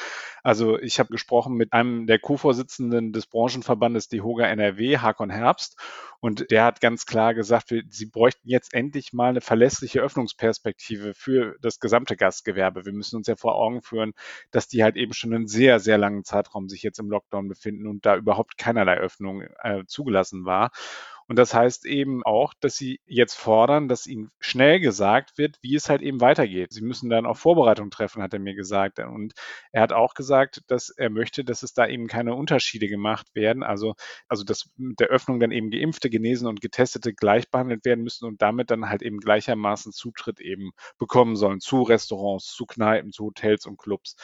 Also, 0.41 0.79
ich 0.79 0.97
habe 0.99 1.11
gesprochen 1.11 1.53
mit 1.53 1.71
einem 1.71 2.07
der 2.07 2.17
Co-Vorsitzenden 2.17 3.13
des 3.13 3.27
Branchenverbandes 3.27 4.07
DEHOGA 4.07 4.47
NRW, 4.47 4.97
Hakon 4.97 5.29
Herbst, 5.29 5.77
und 6.21 6.51
der 6.51 6.65
hat 6.65 6.81
ganz 6.81 7.07
klar 7.07 7.33
gesagt, 7.33 7.73
sie 7.89 8.05
bräuchten 8.05 8.47
jetzt 8.47 8.75
endlich 8.75 9.11
mal 9.11 9.29
eine 9.29 9.41
verlässliche 9.41 10.01
Öffnungsperspektive 10.01 11.15
für 11.15 11.55
das 11.61 11.79
gesamte 11.79 12.15
Gastgewerbe. 12.15 12.85
Wir 12.85 12.93
müssen 12.93 13.15
uns 13.15 13.25
ja 13.25 13.35
vor 13.35 13.55
Augen 13.55 13.81
führen, 13.81 14.13
dass 14.51 14.67
die 14.67 14.83
halt 14.83 14.97
eben 14.97 15.13
schon 15.13 15.33
einen 15.33 15.47
sehr, 15.47 15.79
sehr 15.79 15.90
langen 15.97 16.23
Zeitraum 16.23 16.69
sich 16.69 16.83
jetzt 16.83 16.99
im 16.99 17.09
Lockdown 17.09 17.47
befinden 17.47 17.87
und 17.87 18.05
da 18.05 18.15
überhaupt 18.15 18.57
keinerlei 18.57 18.97
Öffnung 18.97 19.41
äh, 19.61 19.83
zugelassen 19.85 20.45
war. 20.45 20.71
Und 21.31 21.37
das 21.37 21.53
heißt 21.53 21.85
eben 21.85 22.25
auch, 22.25 22.53
dass 22.59 22.75
sie 22.75 22.99
jetzt 23.05 23.35
fordern, 23.35 23.87
dass 23.87 24.05
ihnen 24.05 24.31
schnell 24.41 24.81
gesagt 24.81 25.37
wird, 25.37 25.59
wie 25.61 25.75
es 25.75 25.87
halt 25.87 26.01
eben 26.01 26.19
weitergeht. 26.19 26.73
Sie 26.73 26.81
müssen 26.81 27.09
dann 27.09 27.25
auch 27.25 27.37
Vorbereitungen 27.37 27.89
treffen, 27.89 28.21
hat 28.21 28.33
er 28.33 28.39
mir 28.39 28.53
gesagt. 28.53 28.99
Und 28.99 29.33
er 29.71 29.81
hat 29.81 29.93
auch 29.93 30.13
gesagt, 30.13 30.61
dass 30.67 30.89
er 30.89 31.09
möchte, 31.09 31.45
dass 31.45 31.63
es 31.63 31.73
da 31.73 31.87
eben 31.87 32.07
keine 32.07 32.35
Unterschiede 32.35 32.89
gemacht 32.89 33.27
werden. 33.33 33.63
Also, 33.63 33.95
also 34.27 34.43
dass 34.43 34.71
mit 34.75 34.99
der 34.99 35.07
Öffnung 35.07 35.39
dann 35.39 35.51
eben 35.51 35.69
Geimpfte, 35.71 36.09
Genesen 36.09 36.47
und 36.47 36.59
Getestete 36.59 37.13
gleich 37.13 37.49
behandelt 37.49 37.85
werden 37.85 38.03
müssen 38.03 38.25
und 38.25 38.41
damit 38.41 38.69
dann 38.69 38.89
halt 38.89 39.01
eben 39.01 39.21
gleichermaßen 39.21 39.93
Zutritt 39.93 40.41
eben 40.41 40.71
bekommen 40.97 41.37
sollen 41.37 41.61
zu 41.61 41.83
Restaurants, 41.83 42.47
zu 42.47 42.65
Kneipen, 42.65 43.13
zu 43.13 43.23
Hotels 43.23 43.65
und 43.67 43.77
Clubs. 43.77 44.17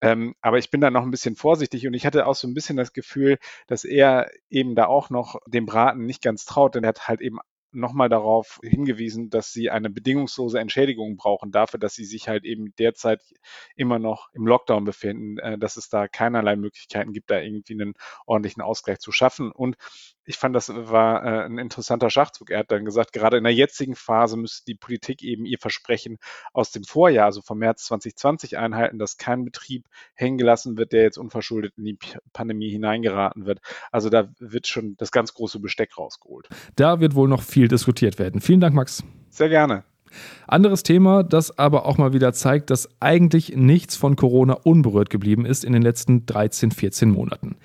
Ähm, 0.00 0.34
aber 0.40 0.58
ich 0.58 0.70
bin 0.70 0.80
da 0.80 0.90
noch 0.90 1.02
ein 1.02 1.10
bisschen 1.10 1.36
vorsichtig 1.36 1.86
und 1.86 1.94
ich 1.94 2.06
hatte 2.06 2.26
auch 2.26 2.34
so 2.34 2.48
ein 2.48 2.54
bisschen 2.54 2.76
das 2.76 2.92
Gefühl, 2.92 3.38
dass 3.66 3.84
er 3.84 4.30
eben 4.48 4.74
da 4.74 4.86
auch 4.86 5.10
noch 5.10 5.40
dem 5.46 5.66
Braten 5.66 6.06
nicht 6.06 6.22
ganz 6.22 6.44
traut, 6.44 6.74
denn 6.74 6.84
er 6.84 6.88
hat 6.88 7.08
halt 7.08 7.20
eben 7.20 7.38
nochmal 7.72 8.08
darauf 8.08 8.58
hingewiesen, 8.62 9.30
dass 9.30 9.52
sie 9.52 9.70
eine 9.70 9.90
bedingungslose 9.90 10.58
Entschädigung 10.58 11.16
brauchen 11.16 11.52
dafür, 11.52 11.78
dass 11.78 11.94
sie 11.94 12.04
sich 12.04 12.28
halt 12.28 12.44
eben 12.44 12.74
derzeit 12.78 13.20
immer 13.76 13.98
noch 13.98 14.28
im 14.32 14.46
Lockdown 14.46 14.84
befinden, 14.84 15.38
äh, 15.38 15.58
dass 15.58 15.76
es 15.76 15.88
da 15.88 16.08
keinerlei 16.08 16.56
Möglichkeiten 16.56 17.12
gibt, 17.12 17.30
da 17.30 17.40
irgendwie 17.40 17.74
einen 17.74 17.94
ordentlichen 18.26 18.62
Ausgleich 18.62 18.98
zu 18.98 19.12
schaffen. 19.12 19.52
Und 19.52 19.76
ich 20.30 20.38
fand, 20.38 20.54
das 20.54 20.68
war 20.72 21.24
äh, 21.24 21.44
ein 21.44 21.58
interessanter 21.58 22.08
Schachzug. 22.08 22.50
Er 22.50 22.60
hat 22.60 22.70
dann 22.70 22.84
gesagt, 22.84 23.12
gerade 23.12 23.36
in 23.36 23.42
der 23.42 23.52
jetzigen 23.52 23.96
Phase 23.96 24.36
müsste 24.36 24.64
die 24.64 24.76
Politik 24.76 25.24
eben 25.24 25.44
ihr 25.44 25.58
Versprechen 25.58 26.18
aus 26.52 26.70
dem 26.70 26.84
Vorjahr, 26.84 27.26
also 27.26 27.42
vom 27.42 27.58
März 27.58 27.84
2020 27.86 28.56
einhalten, 28.56 28.98
dass 28.98 29.16
kein 29.16 29.44
Betrieb 29.44 29.86
hängen 30.14 30.38
gelassen 30.38 30.78
wird, 30.78 30.92
der 30.92 31.02
jetzt 31.02 31.18
unverschuldet 31.18 31.74
in 31.76 31.84
die 31.84 31.98
Pandemie 32.32 32.70
hineingeraten 32.70 33.44
wird. 33.44 33.58
Also 33.90 34.08
da 34.08 34.28
wird 34.38 34.68
schon 34.68 34.94
das 34.98 35.10
ganz 35.10 35.34
große 35.34 35.58
Besteck 35.58 35.98
rausgeholt. 35.98 36.48
Da 36.76 37.00
wird 37.00 37.16
wohl 37.16 37.28
noch 37.28 37.42
viel 37.42 37.66
diskutiert 37.66 38.20
werden. 38.20 38.40
Vielen 38.40 38.60
Dank, 38.60 38.74
Max. 38.74 39.02
Sehr 39.30 39.48
gerne. 39.48 39.82
Anderes 40.46 40.84
Thema, 40.84 41.24
das 41.24 41.58
aber 41.58 41.86
auch 41.86 41.98
mal 41.98 42.12
wieder 42.12 42.32
zeigt, 42.32 42.70
dass 42.70 42.88
eigentlich 43.00 43.56
nichts 43.56 43.96
von 43.96 44.14
Corona 44.14 44.54
unberührt 44.54 45.10
geblieben 45.10 45.44
ist 45.44 45.64
in 45.64 45.72
den 45.72 45.82
letzten 45.82 46.26
13, 46.26 46.70
14 46.70 47.10
Monaten. 47.10 47.56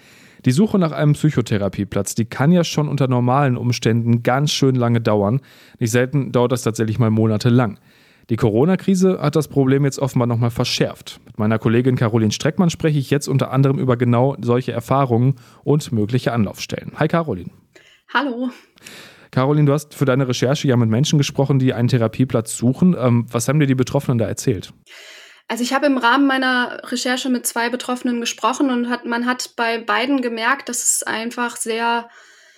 Die 0.45 0.51
Suche 0.51 0.77
nach 0.77 0.91
einem 0.91 1.13
Psychotherapieplatz, 1.13 2.13
die 2.13 2.25
kann 2.25 2.51
ja 2.51 2.63
schon 2.63 2.87
unter 2.87 3.07
normalen 3.07 3.57
Umständen 3.57 4.21
ganz 4.21 4.51
schön 4.51 4.75
lange 4.75 5.01
dauern. 5.01 5.41
Nicht 5.79 5.89
selten 5.89 6.31
dauert 6.31 6.51
das 6.51 6.61
tatsächlich 6.61 6.99
mal 6.99 7.09
monatelang. 7.09 7.79
Die 8.29 8.35
Corona-Krise 8.35 9.19
hat 9.21 9.35
das 9.35 9.47
Problem 9.47 9.85
jetzt 9.85 9.97
offenbar 9.97 10.27
nochmal 10.27 10.51
verschärft. 10.51 11.19
Mit 11.25 11.39
meiner 11.39 11.57
Kollegin 11.57 11.95
Caroline 11.95 12.31
Streckmann 12.31 12.69
spreche 12.69 12.99
ich 12.99 13.09
jetzt 13.09 13.27
unter 13.27 13.51
anderem 13.51 13.79
über 13.79 13.97
genau 13.97 14.35
solche 14.39 14.71
Erfahrungen 14.71 15.35
und 15.63 15.91
mögliche 15.91 16.31
Anlaufstellen. 16.31 16.91
Hi 16.97 17.07
Caroline. 17.07 17.49
Hallo. 18.13 18.49
Caroline, 19.31 19.65
du 19.65 19.73
hast 19.73 19.95
für 19.95 20.05
deine 20.05 20.27
Recherche 20.27 20.67
ja 20.67 20.77
mit 20.77 20.89
Menschen 20.89 21.17
gesprochen, 21.17 21.57
die 21.57 21.73
einen 21.73 21.87
Therapieplatz 21.87 22.55
suchen. 22.55 22.95
Ähm, 22.97 23.25
was 23.31 23.47
haben 23.47 23.59
dir 23.59 23.67
die 23.67 23.75
Betroffenen 23.75 24.19
da 24.19 24.25
erzählt? 24.25 24.73
Also 25.47 25.63
ich 25.63 25.73
habe 25.73 25.85
im 25.85 25.97
Rahmen 25.97 26.25
meiner 26.25 26.81
Recherche 26.91 27.29
mit 27.29 27.45
zwei 27.45 27.69
Betroffenen 27.69 28.19
gesprochen 28.19 28.69
und 28.71 28.89
hat, 28.89 29.05
man 29.05 29.25
hat 29.25 29.55
bei 29.55 29.77
beiden 29.77 30.21
gemerkt, 30.21 30.69
dass 30.69 30.83
es 30.83 31.03
einfach 31.03 31.57
sehr 31.57 32.09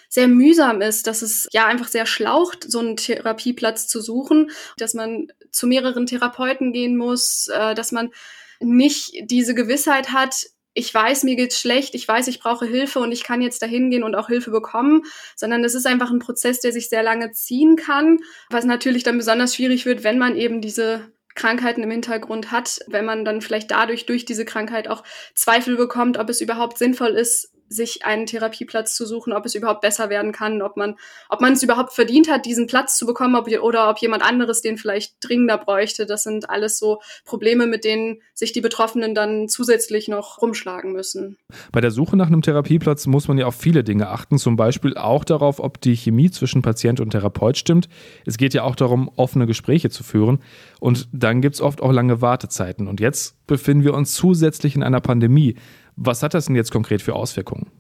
sehr 0.09 0.27
mühsam 0.27 0.81
ist, 0.81 1.07
dass 1.07 1.21
es 1.21 1.47
ja 1.51 1.65
einfach 1.65 1.87
sehr 1.87 2.05
schlaucht, 2.05 2.63
so 2.69 2.79
einen 2.79 2.95
Therapieplatz 2.95 3.87
zu 3.87 4.01
suchen, 4.01 4.51
dass 4.77 4.93
man 4.93 5.27
zu 5.51 5.67
mehreren 5.67 6.05
Therapeuten 6.05 6.71
gehen 6.71 6.97
muss, 6.97 7.47
äh, 7.47 7.75
dass 7.75 7.91
man 7.91 8.11
nicht 8.59 9.11
diese 9.25 9.53
Gewissheit 9.53 10.13
hat, 10.13 10.47
ich 10.73 10.93
weiß, 10.93 11.23
mir 11.23 11.35
geht's 11.35 11.59
schlecht, 11.59 11.95
ich 11.95 12.07
weiß, 12.07 12.27
ich 12.27 12.39
brauche 12.39 12.67
Hilfe 12.67 12.99
und 12.99 13.11
ich 13.11 13.23
kann 13.23 13.41
jetzt 13.41 13.63
dahin 13.63 13.89
gehen 13.89 14.03
und 14.03 14.13
auch 14.13 14.27
Hilfe 14.27 14.51
bekommen, 14.51 15.01
sondern 15.35 15.63
es 15.63 15.73
ist 15.73 15.87
einfach 15.87 16.11
ein 16.11 16.19
Prozess, 16.19 16.59
der 16.59 16.71
sich 16.71 16.87
sehr 16.87 17.01
lange 17.01 17.31
ziehen 17.31 17.75
kann, 17.75 18.19
was 18.51 18.63
natürlich 18.63 19.01
dann 19.01 19.17
besonders 19.17 19.55
schwierig 19.55 19.87
wird, 19.87 20.03
wenn 20.03 20.19
man 20.19 20.37
eben 20.37 20.61
diese 20.61 21.11
Krankheiten 21.37 21.83
im 21.83 21.91
Hintergrund 21.91 22.51
hat, 22.51 22.79
wenn 22.87 23.05
man 23.05 23.23
dann 23.23 23.41
vielleicht 23.41 23.71
dadurch 23.71 24.05
durch 24.05 24.25
diese 24.25 24.43
Krankheit 24.43 24.89
auch 24.89 25.03
Zweifel 25.35 25.77
bekommt, 25.77 26.17
ob 26.17 26.29
es 26.29 26.41
überhaupt 26.41 26.77
sinnvoll 26.77 27.11
ist, 27.11 27.53
sich 27.69 28.05
einen 28.05 28.25
Therapieplatz 28.25 28.95
zu 28.95 29.05
suchen, 29.05 29.33
ob 29.33 29.45
es 29.45 29.55
überhaupt 29.55 29.81
besser 29.81 30.09
werden 30.09 30.31
kann, 30.31 30.61
ob 30.61 30.77
man, 30.77 30.95
ob 31.29 31.41
man 31.41 31.53
es 31.53 31.63
überhaupt 31.63 31.93
verdient 31.93 32.29
hat, 32.29 32.45
diesen 32.45 32.67
Platz 32.67 32.97
zu 32.97 33.05
bekommen, 33.05 33.35
ob, 33.35 33.47
oder 33.61 33.89
ob 33.89 33.97
jemand 33.99 34.23
anderes 34.23 34.61
den 34.61 34.77
vielleicht 34.77 35.15
dringender 35.21 35.57
bräuchte. 35.57 36.05
Das 36.05 36.23
sind 36.23 36.49
alles 36.49 36.79
so 36.79 36.99
Probleme, 37.25 37.67
mit 37.67 37.83
denen 37.83 38.21
sich 38.33 38.51
die 38.51 38.61
Betroffenen 38.61 39.15
dann 39.15 39.47
zusätzlich 39.49 40.07
noch 40.07 40.41
rumschlagen 40.41 40.93
müssen. 40.93 41.37
Bei 41.71 41.81
der 41.81 41.91
Suche 41.91 42.17
nach 42.17 42.27
einem 42.27 42.41
Therapieplatz 42.41 43.07
muss 43.07 43.27
man 43.27 43.37
ja 43.37 43.45
auf 43.45 43.55
viele 43.55 43.83
Dinge 43.83 44.09
achten, 44.09 44.37
zum 44.37 44.55
Beispiel 44.55 44.95
auch 44.95 45.23
darauf, 45.23 45.59
ob 45.59 45.81
die 45.81 45.95
Chemie 45.95 46.31
zwischen 46.31 46.61
Patient 46.61 46.99
und 46.99 47.11
Therapeut 47.11 47.57
stimmt. 47.57 47.89
Es 48.25 48.37
geht 48.37 48.53
ja 48.53 48.63
auch 48.63 48.75
darum, 48.75 49.09
offene 49.15 49.47
Gespräche 49.47 49.89
zu 49.89 50.03
führen. 50.03 50.39
Und 50.79 51.07
dann 51.11 51.41
gibt 51.41 51.55
es 51.55 51.61
oft 51.61 51.81
auch 51.81 51.91
lange 51.91 52.21
Wartezeiten. 52.21 52.87
Und 52.87 52.99
jetzt 52.99 53.35
befinden 53.47 53.83
wir 53.83 53.93
uns 53.93 54.13
zusätzlich 54.13 54.75
in 54.75 54.83
einer 54.83 55.01
Pandemie. 55.01 55.55
Was 55.97 56.23
hat 56.23 56.33
das 56.33 56.45
denn 56.45 56.55
jetzt 56.55 56.71
konkret 56.71 57.01
für 57.01 57.15
Auswirkungen? 57.15 57.71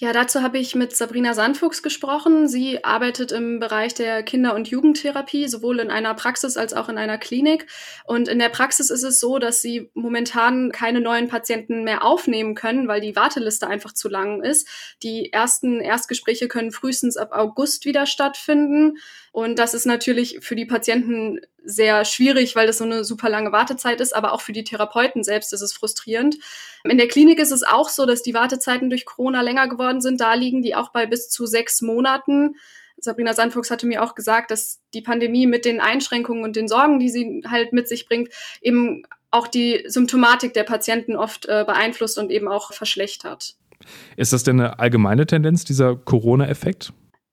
Ja, 0.00 0.14
dazu 0.14 0.40
habe 0.40 0.56
ich 0.56 0.74
mit 0.74 0.96
Sabrina 0.96 1.34
Sandfuchs 1.34 1.82
gesprochen. 1.82 2.48
Sie 2.48 2.82
arbeitet 2.84 3.32
im 3.32 3.60
Bereich 3.60 3.92
der 3.92 4.22
Kinder- 4.22 4.54
und 4.54 4.68
Jugendtherapie, 4.68 5.46
sowohl 5.46 5.78
in 5.78 5.90
einer 5.90 6.14
Praxis 6.14 6.56
als 6.56 6.72
auch 6.72 6.88
in 6.88 6.96
einer 6.96 7.18
Klinik. 7.18 7.66
Und 8.06 8.26
in 8.26 8.38
der 8.38 8.48
Praxis 8.48 8.88
ist 8.88 9.02
es 9.02 9.20
so, 9.20 9.38
dass 9.38 9.60
sie 9.60 9.90
momentan 9.92 10.72
keine 10.72 11.02
neuen 11.02 11.28
Patienten 11.28 11.84
mehr 11.84 12.02
aufnehmen 12.02 12.54
können, 12.54 12.88
weil 12.88 13.02
die 13.02 13.14
Warteliste 13.14 13.66
einfach 13.66 13.92
zu 13.92 14.08
lang 14.08 14.42
ist. 14.42 14.66
Die 15.02 15.34
ersten 15.34 15.82
Erstgespräche 15.82 16.48
können 16.48 16.72
frühestens 16.72 17.18
ab 17.18 17.32
August 17.32 17.84
wieder 17.84 18.06
stattfinden. 18.06 18.96
Und 19.32 19.58
das 19.58 19.74
ist 19.74 19.86
natürlich 19.86 20.38
für 20.40 20.56
die 20.56 20.66
Patienten 20.66 21.40
sehr 21.62 22.04
schwierig, 22.04 22.56
weil 22.56 22.66
das 22.66 22.78
so 22.78 22.84
eine 22.84 23.04
super 23.04 23.28
lange 23.28 23.52
Wartezeit 23.52 24.00
ist, 24.00 24.14
aber 24.14 24.32
auch 24.32 24.40
für 24.40 24.52
die 24.52 24.64
Therapeuten 24.64 25.22
selbst 25.22 25.52
ist 25.52 25.60
es 25.60 25.72
frustrierend. 25.72 26.36
In 26.84 26.98
der 26.98 27.06
Klinik 27.06 27.38
ist 27.38 27.52
es 27.52 27.62
auch 27.62 27.88
so, 27.88 28.06
dass 28.06 28.22
die 28.22 28.34
Wartezeiten 28.34 28.90
durch 28.90 29.04
Corona 29.04 29.42
länger 29.42 29.68
geworden 29.68 30.00
sind. 30.00 30.20
Da 30.20 30.34
liegen 30.34 30.62
die 30.62 30.74
auch 30.74 30.90
bei 30.90 31.06
bis 31.06 31.28
zu 31.28 31.46
sechs 31.46 31.80
Monaten. 31.80 32.56
Sabrina 32.98 33.32
Sandfuchs 33.32 33.70
hatte 33.70 33.86
mir 33.86 34.02
auch 34.02 34.14
gesagt, 34.14 34.50
dass 34.50 34.80
die 34.94 35.02
Pandemie 35.02 35.46
mit 35.46 35.64
den 35.64 35.80
Einschränkungen 35.80 36.44
und 36.44 36.56
den 36.56 36.68
Sorgen, 36.68 36.98
die 36.98 37.08
sie 37.08 37.42
halt 37.48 37.72
mit 37.72 37.88
sich 37.88 38.06
bringt, 38.06 38.30
eben 38.60 39.04
auch 39.30 39.46
die 39.46 39.84
Symptomatik 39.86 40.54
der 40.54 40.64
Patienten 40.64 41.16
oft 41.16 41.46
äh, 41.46 41.64
beeinflusst 41.64 42.18
und 42.18 42.30
eben 42.30 42.48
auch 42.48 42.72
verschlechtert. 42.72 43.54
Ist 44.16 44.32
das 44.32 44.42
denn 44.42 44.60
eine 44.60 44.78
allgemeine 44.78 45.26
Tendenz, 45.26 45.64
dieser 45.64 45.96
Corona-Effekt? 45.96 46.92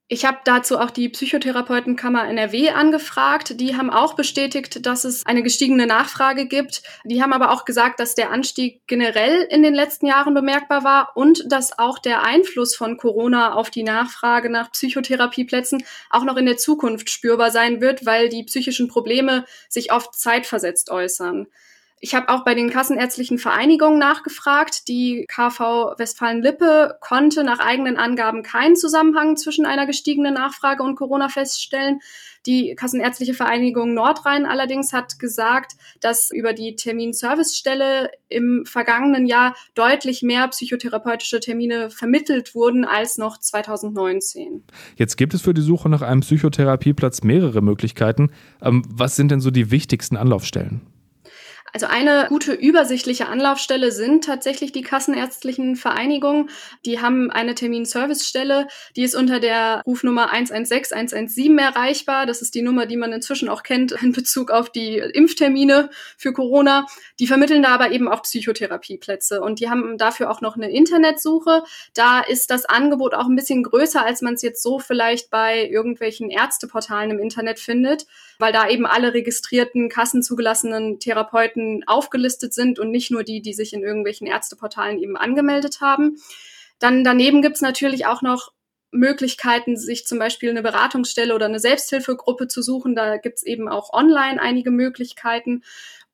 Ich 0.09 0.23
habe 0.23 0.37
dazu 0.45 0.79
auch 0.79 0.89
die 0.89 1.09
Psychotherapeutenkammer 1.09 2.29
NRW 2.29 2.69
angefragt. 2.69 3.59
Die 3.59 3.75
haben 3.75 3.89
auch 3.89 4.13
bestätigt, 4.13 4.85
dass 4.85 5.03
es 5.03 5.25
eine 5.25 5.43
gestiegene 5.43 5.85
Nachfrage 5.85 6.45
gibt. 6.45 6.81
Die 7.03 7.21
haben 7.21 7.33
aber 7.33 7.51
auch 7.51 7.65
gesagt, 7.65 7.99
dass 7.99 8.15
der 8.15 8.31
Anstieg 8.31 8.87
generell 8.87 9.45
in 9.49 9.63
den 9.63 9.73
letzten 9.73 10.07
Jahren 10.07 10.33
bemerkbar 10.33 10.85
war 10.85 11.11
und 11.15 11.51
dass 11.51 11.77
auch 11.77 11.99
der 11.99 12.23
Einfluss 12.23 12.73
von 12.73 12.95
Corona 12.95 13.53
auf 13.53 13.69
die 13.69 13.83
Nachfrage 13.83 14.49
nach 14.49 14.71
Psychotherapieplätzen 14.71 15.83
auch 16.09 16.23
noch 16.23 16.37
in 16.37 16.45
der 16.45 16.55
Zukunft 16.55 17.09
spürbar 17.09 17.51
sein 17.51 17.81
wird, 17.81 18.05
weil 18.05 18.29
die 18.29 18.43
psychischen 18.43 18.87
Probleme 18.87 19.43
sich 19.67 19.91
oft 19.91 20.15
zeitversetzt 20.15 20.89
äußern. 20.89 21.47
Ich 21.99 22.13
habe 22.13 22.29
auch 22.29 22.43
bei 22.43 22.53
den 22.53 22.69
kassenärztlichen 22.69 23.39
Vereinigungen 23.39 23.97
nachgefragt. 23.97 24.87
Die 24.87 25.25
KV 25.27 25.95
Westfalen-Lippe 25.97 26.97
konnte 27.01 27.43
nach 27.43 27.59
eigenen 27.59 27.97
Angaben 27.97 28.43
keinen 28.43 28.75
Zusammenhang 28.75 29.35
zwischen 29.35 29.65
einer 29.65 29.87
gestiegenen 29.87 30.35
Nachfrage 30.35 30.83
und 30.83 30.95
Corona 30.95 31.27
feststellen. 31.27 31.99
Die 32.45 32.75
Kassenärztliche 32.75 33.33
Vereinigung 33.33 33.95
Nordrhein 33.95 34.45
allerdings 34.45 34.93
hat 34.93 35.17
gesagt, 35.17 35.73
dass 35.99 36.29
über 36.29 36.53
die 36.53 36.75
Terminservicestelle 36.75 38.11
im 38.29 38.63
vergangenen 38.65 39.25
Jahr 39.25 39.55
deutlich 39.73 40.21
mehr 40.21 40.47
psychotherapeutische 40.49 41.39
Termine 41.39 41.89
vermittelt 41.89 42.53
wurden 42.53 42.85
als 42.85 43.17
noch 43.17 43.39
2019. 43.39 44.63
Jetzt 44.95 45.17
gibt 45.17 45.33
es 45.33 45.41
für 45.41 45.55
die 45.55 45.61
Suche 45.61 45.89
nach 45.89 46.03
einem 46.03 46.21
Psychotherapieplatz 46.21 47.23
mehrere 47.23 47.61
Möglichkeiten. 47.61 48.29
Ähm, 48.61 48.83
was 48.87 49.15
sind 49.15 49.31
denn 49.31 49.41
so 49.41 49.49
die 49.49 49.71
wichtigsten 49.71 50.15
Anlaufstellen? 50.15 50.81
Also 51.77 51.85
eine 51.85 52.25
gute 52.29 52.53
übersichtliche 52.53 53.27
Anlaufstelle 53.27 53.91
sind 53.91 54.23
tatsächlich 54.23 54.71
die 54.71 54.81
kassenärztlichen 54.81 55.75
Vereinigungen. 55.75 56.49
Die 56.87 57.01
haben 57.01 57.29
eine 57.29 57.53
Terminservicestelle, 57.53 58.67
die 58.95 59.03
ist 59.03 59.13
unter 59.13 59.39
der 59.39 59.83
Rufnummer 59.85 60.31
116 60.31 60.97
117 60.97 61.55
erreichbar. 61.59 62.25
Das 62.25 62.41
ist 62.41 62.55
die 62.55 62.63
Nummer, 62.63 62.87
die 62.87 62.97
man 62.97 63.13
inzwischen 63.13 63.47
auch 63.47 63.61
kennt 63.61 63.91
in 63.91 64.11
Bezug 64.11 64.49
auf 64.49 64.71
die 64.71 64.97
Impftermine 64.97 65.91
für 66.17 66.33
Corona. 66.33 66.87
Die 67.19 67.27
vermitteln 67.27 67.61
da 67.61 67.75
aber 67.75 67.91
eben 67.91 68.07
auch 68.07 68.23
Psychotherapieplätze 68.23 69.39
und 69.39 69.59
die 69.59 69.69
haben 69.69 69.99
dafür 69.99 70.31
auch 70.31 70.41
noch 70.41 70.55
eine 70.55 70.71
Internetsuche. 70.71 71.61
Da 71.93 72.21
ist 72.21 72.49
das 72.49 72.65
Angebot 72.65 73.13
auch 73.13 73.27
ein 73.27 73.35
bisschen 73.35 73.61
größer, 73.61 74.03
als 74.03 74.23
man 74.23 74.33
es 74.33 74.41
jetzt 74.41 74.63
so 74.63 74.79
vielleicht 74.79 75.29
bei 75.29 75.69
irgendwelchen 75.69 76.31
Ärzteportalen 76.31 77.11
im 77.11 77.19
Internet 77.19 77.59
findet, 77.59 78.07
weil 78.39 78.53
da 78.53 78.69
eben 78.69 78.85
alle 78.85 79.13
registrierten, 79.13 79.89
kassenzugelassenen 79.89 80.99
Therapeuten 80.99 81.83
aufgelistet 81.87 82.53
sind 82.53 82.79
und 82.79 82.91
nicht 82.91 83.11
nur 83.11 83.23
die, 83.23 83.41
die 83.41 83.53
sich 83.53 83.73
in 83.73 83.83
irgendwelchen 83.83 84.27
Ärzteportalen 84.27 84.99
eben 84.99 85.17
angemeldet 85.17 85.81
haben. 85.81 86.17
Dann 86.79 87.03
daneben 87.03 87.41
gibt 87.41 87.55
es 87.55 87.61
natürlich 87.61 88.05
auch 88.05 88.21
noch 88.21 88.51
Möglichkeiten, 88.91 89.75
sich 89.75 90.05
zum 90.05 90.19
Beispiel 90.19 90.49
eine 90.49 90.61
Beratungsstelle 90.61 91.35
oder 91.35 91.45
eine 91.45 91.59
Selbsthilfegruppe 91.59 92.47
zu 92.47 92.61
suchen. 92.61 92.95
Da 92.95 93.17
gibt 93.17 93.37
es 93.37 93.43
eben 93.43 93.67
auch 93.67 93.91
online 93.93 94.41
einige 94.41 94.71
Möglichkeiten. 94.71 95.63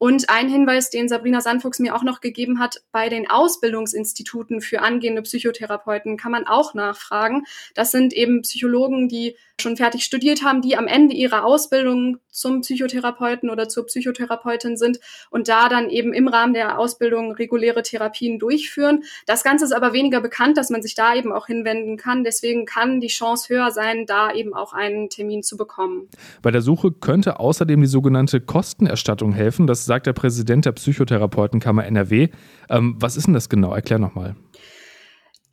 Und 0.04 0.30
ein 0.30 0.50
Hinweis, 0.50 0.90
den 0.90 1.08
Sabrina 1.08 1.40
Sandfuchs 1.40 1.80
mir 1.80 1.96
auch 1.96 2.04
noch 2.04 2.20
gegeben 2.20 2.60
hat, 2.60 2.84
bei 2.92 3.08
den 3.08 3.30
Ausbildungsinstituten 3.30 4.60
für 4.60 4.82
angehende 4.82 5.22
Psychotherapeuten 5.22 6.18
kann 6.18 6.34
man 6.34 6.46
auch 6.46 6.74
nachfragen. 6.74 7.46
Das 7.74 7.92
sind 7.92 8.12
eben 8.12 8.42
Psychologen, 8.42 9.08
die 9.08 9.38
schon 9.62 9.78
fertig 9.78 10.04
studiert 10.04 10.44
haben, 10.44 10.62
die 10.62 10.76
am 10.76 10.88
Ende 10.88 11.16
ihrer 11.16 11.46
Ausbildung 11.46 12.18
zum 12.30 12.62
Psychotherapeuten 12.62 13.50
oder 13.50 13.70
zur 13.70 13.86
Psychotherapeutin 13.86 14.78
sind 14.78 15.00
und 15.30 15.48
da 15.48 15.70
dann 15.70 15.90
eben 15.90 16.12
im 16.12 16.28
Rahmen 16.28 16.54
der 16.54 16.80
Ausbildung 16.80 17.34
reguläre 17.34 17.84
Therapien 17.84 18.40
durchführen. 18.40 19.04
Das 19.28 19.44
Ganze 19.44 19.66
ist 19.66 19.72
aber 19.72 19.94
weniger 19.94 20.20
bekannt, 20.20 20.58
dass 20.58 20.72
man 20.72 20.82
sich 20.82 20.96
da 20.96 21.14
eben 21.16 21.32
auch 21.32 21.46
hinwenden 21.46 21.98
kann. 21.98 22.24
Deswegen 22.24 22.66
kann 22.66 23.00
die 23.00 23.08
Chance 23.08 23.54
höher 23.54 23.72
sein, 23.72 24.06
da 24.08 24.34
eben 24.34 24.54
auch 24.54 24.74
einen 24.74 25.10
Termin 25.10 25.44
zu 25.44 25.56
bekommen. 25.56 26.10
Bei 26.42 26.50
der 26.50 26.62
Suche 26.62 26.92
könnte 26.92 27.40
außerdem 27.40 27.80
die 27.80 27.88
sogenannte 27.88 28.42
Kostenerstattung 28.42 29.34
helfen. 29.34 29.68
Das 29.68 29.86
sagt 29.94 30.08
der 30.08 30.14
Präsident 30.14 30.66
der 30.66 30.72
Psychotherapeutenkammer 30.72 31.86
NRW. 31.86 32.30
Ähm, 32.68 32.96
was 32.98 33.16
ist 33.16 33.28
denn 33.28 33.36
das 33.36 33.48
genau? 33.48 33.76
Erklär 33.76 34.00
nochmal. 34.00 34.36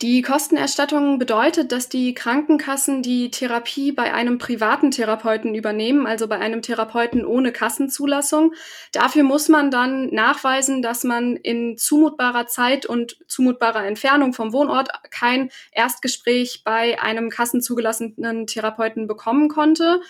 Die 0.00 0.22
Kostenerstattung 0.22 1.18
bedeutet, 1.18 1.72
dass 1.72 1.90
die 1.90 2.14
Krankenkassen 2.14 3.02
die 3.02 3.30
Therapie 3.30 3.92
bei 3.92 4.14
einem 4.14 4.38
privaten 4.38 4.92
Therapeuten 4.92 5.54
übernehmen, 5.54 6.06
also 6.06 6.26
bei 6.26 6.38
einem 6.38 6.62
Therapeuten 6.62 7.26
ohne 7.26 7.52
Kassenzulassung. 7.52 8.54
Dafür 8.92 9.24
muss 9.24 9.50
man 9.50 9.70
dann 9.70 10.06
nachweisen, 10.06 10.80
dass 10.80 11.04
man 11.04 11.36
in 11.36 11.76
zumutbarer 11.76 12.46
Zeit 12.46 12.86
und 12.86 13.18
zumutbarer 13.28 13.84
Entfernung 13.84 14.32
vom 14.32 14.54
Wohnort 14.54 14.88
kein 15.10 15.50
Erstgespräch 15.70 16.62
bei 16.64 16.98
einem 16.98 17.28
kassenzugelassenen 17.28 18.46
Therapeuten 18.46 19.06
bekommen 19.06 19.50
konnte. 19.50 20.00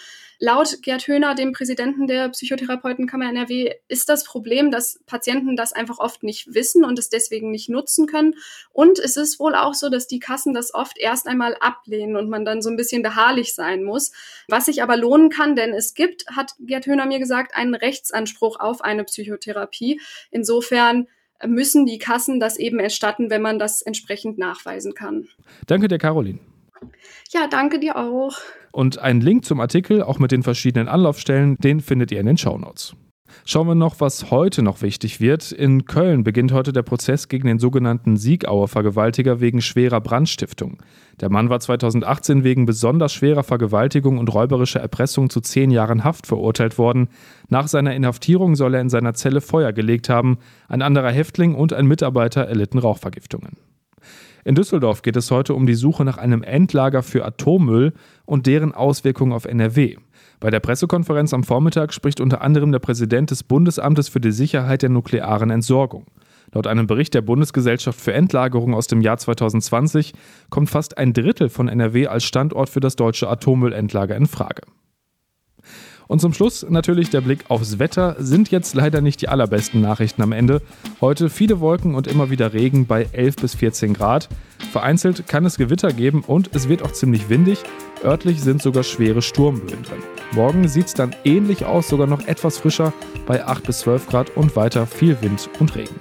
Laut 0.42 0.80
Gerd 0.80 1.06
Höhner, 1.06 1.34
dem 1.34 1.52
Präsidenten 1.52 2.06
der 2.06 2.30
Psychotherapeutenkammer 2.30 3.28
NRW, 3.28 3.74
ist 3.88 4.08
das 4.08 4.24
Problem, 4.24 4.70
dass 4.70 4.98
Patienten 5.04 5.54
das 5.54 5.74
einfach 5.74 5.98
oft 5.98 6.22
nicht 6.22 6.54
wissen 6.54 6.82
und 6.82 6.98
es 6.98 7.10
deswegen 7.10 7.50
nicht 7.50 7.68
nutzen 7.68 8.06
können. 8.06 8.34
Und 8.72 8.98
es 8.98 9.18
ist 9.18 9.38
wohl 9.38 9.54
auch 9.54 9.74
so, 9.74 9.90
dass 9.90 10.06
die 10.06 10.18
Kassen 10.18 10.54
das 10.54 10.72
oft 10.72 10.96
erst 10.98 11.28
einmal 11.28 11.56
ablehnen 11.60 12.16
und 12.16 12.30
man 12.30 12.46
dann 12.46 12.62
so 12.62 12.70
ein 12.70 12.78
bisschen 12.78 13.02
beharrlich 13.02 13.54
sein 13.54 13.84
muss. 13.84 14.12
Was 14.48 14.64
sich 14.64 14.82
aber 14.82 14.96
lohnen 14.96 15.28
kann, 15.28 15.56
denn 15.56 15.74
es 15.74 15.92
gibt, 15.92 16.24
hat 16.34 16.54
Gerd 16.58 16.86
Höhner 16.86 17.04
mir 17.04 17.18
gesagt, 17.18 17.54
einen 17.54 17.74
Rechtsanspruch 17.74 18.58
auf 18.58 18.80
eine 18.80 19.04
Psychotherapie. 19.04 20.00
Insofern 20.30 21.06
müssen 21.46 21.84
die 21.84 21.98
Kassen 21.98 22.40
das 22.40 22.56
eben 22.56 22.78
erstatten, 22.78 23.28
wenn 23.28 23.42
man 23.42 23.58
das 23.58 23.82
entsprechend 23.82 24.38
nachweisen 24.38 24.94
kann. 24.94 25.28
Danke 25.66 25.88
der 25.88 25.98
Caroline. 25.98 26.38
Ja, 27.30 27.46
danke 27.48 27.78
dir 27.78 27.96
auch. 27.96 28.36
Und 28.72 28.98
einen 28.98 29.20
Link 29.20 29.44
zum 29.44 29.60
Artikel, 29.60 30.02
auch 30.02 30.18
mit 30.18 30.32
den 30.32 30.42
verschiedenen 30.42 30.88
Anlaufstellen, 30.88 31.56
den 31.56 31.80
findet 31.80 32.12
ihr 32.12 32.20
in 32.20 32.26
den 32.26 32.38
Shownotes. 32.38 32.94
Schauen 33.44 33.68
wir 33.68 33.74
noch, 33.74 34.00
was 34.00 34.30
heute 34.30 34.62
noch 34.62 34.82
wichtig 34.82 35.20
wird. 35.20 35.52
In 35.52 35.84
Köln 35.84 36.24
beginnt 36.24 36.52
heute 36.52 36.72
der 36.72 36.82
Prozess 36.82 37.28
gegen 37.28 37.46
den 37.46 37.58
sogenannten 37.58 38.16
Siegauer 38.16 38.68
Vergewaltiger 38.68 39.40
wegen 39.40 39.60
schwerer 39.60 40.00
Brandstiftung. 40.00 40.78
Der 41.20 41.30
Mann 41.30 41.48
war 41.50 41.60
2018 41.60 42.44
wegen 42.44 42.66
besonders 42.66 43.12
schwerer 43.12 43.42
Vergewaltigung 43.42 44.18
und 44.18 44.32
räuberischer 44.32 44.80
Erpressung 44.80 45.30
zu 45.30 45.40
zehn 45.40 45.70
Jahren 45.70 46.04
Haft 46.04 46.26
verurteilt 46.26 46.78
worden. 46.78 47.08
Nach 47.48 47.68
seiner 47.68 47.94
Inhaftierung 47.94 48.56
soll 48.56 48.74
er 48.74 48.80
in 48.80 48.90
seiner 48.90 49.14
Zelle 49.14 49.40
Feuer 49.40 49.72
gelegt 49.72 50.08
haben. 50.08 50.38
Ein 50.68 50.82
anderer 50.82 51.10
Häftling 51.10 51.54
und 51.54 51.72
ein 51.72 51.86
Mitarbeiter 51.86 52.42
erlitten 52.42 52.78
Rauchvergiftungen. 52.78 53.69
In 54.44 54.54
Düsseldorf 54.54 55.02
geht 55.02 55.16
es 55.16 55.30
heute 55.30 55.54
um 55.54 55.66
die 55.66 55.74
Suche 55.74 56.04
nach 56.04 56.16
einem 56.16 56.42
Endlager 56.42 57.02
für 57.02 57.24
Atommüll 57.24 57.92
und 58.24 58.46
deren 58.46 58.72
Auswirkungen 58.72 59.32
auf 59.32 59.44
NRW. 59.44 59.96
Bei 60.40 60.50
der 60.50 60.60
Pressekonferenz 60.60 61.34
am 61.34 61.44
Vormittag 61.44 61.92
spricht 61.92 62.20
unter 62.20 62.40
anderem 62.40 62.72
der 62.72 62.78
Präsident 62.78 63.30
des 63.30 63.42
Bundesamtes 63.42 64.08
für 64.08 64.20
die 64.20 64.32
Sicherheit 64.32 64.82
der 64.82 64.88
nuklearen 64.88 65.50
Entsorgung. 65.50 66.06
Laut 66.52 66.66
einem 66.66 66.86
Bericht 66.86 67.14
der 67.14 67.22
Bundesgesellschaft 67.22 68.00
für 68.00 68.12
Endlagerung 68.12 68.74
aus 68.74 68.86
dem 68.86 69.02
Jahr 69.02 69.18
2020 69.18 70.14
kommt 70.48 70.70
fast 70.70 70.98
ein 70.98 71.12
Drittel 71.12 71.48
von 71.48 71.68
NRW 71.68 72.08
als 72.08 72.24
Standort 72.24 72.70
für 72.70 72.80
das 72.80 72.96
deutsche 72.96 73.28
Atommüllendlager 73.28 74.16
in 74.16 74.26
Frage. 74.26 74.62
Und 76.10 76.18
zum 76.18 76.32
Schluss 76.32 76.66
natürlich 76.68 77.10
der 77.10 77.20
Blick 77.20 77.44
aufs 77.46 77.78
Wetter. 77.78 78.16
Sind 78.18 78.50
jetzt 78.50 78.74
leider 78.74 79.00
nicht 79.00 79.22
die 79.22 79.28
allerbesten 79.28 79.80
Nachrichten 79.80 80.22
am 80.22 80.32
Ende. 80.32 80.60
Heute 81.00 81.30
viele 81.30 81.60
Wolken 81.60 81.94
und 81.94 82.08
immer 82.08 82.30
wieder 82.30 82.52
Regen 82.52 82.86
bei 82.86 83.06
11 83.12 83.36
bis 83.36 83.54
14 83.54 83.94
Grad. 83.94 84.28
Vereinzelt 84.72 85.28
kann 85.28 85.46
es 85.46 85.56
Gewitter 85.56 85.92
geben 85.92 86.24
und 86.26 86.50
es 86.52 86.68
wird 86.68 86.82
auch 86.82 86.90
ziemlich 86.90 87.28
windig. 87.28 87.60
Örtlich 88.02 88.42
sind 88.42 88.60
sogar 88.60 88.82
schwere 88.82 89.22
Sturmböen 89.22 89.84
drin. 89.84 90.02
Morgen 90.32 90.66
sieht 90.66 90.86
es 90.86 90.94
dann 90.94 91.14
ähnlich 91.22 91.64
aus, 91.64 91.88
sogar 91.88 92.08
noch 92.08 92.26
etwas 92.26 92.58
frischer 92.58 92.92
bei 93.28 93.46
8 93.46 93.62
bis 93.62 93.78
12 93.78 94.08
Grad 94.08 94.36
und 94.36 94.56
weiter 94.56 94.88
viel 94.88 95.16
Wind 95.22 95.48
und 95.60 95.76
Regen. 95.76 95.94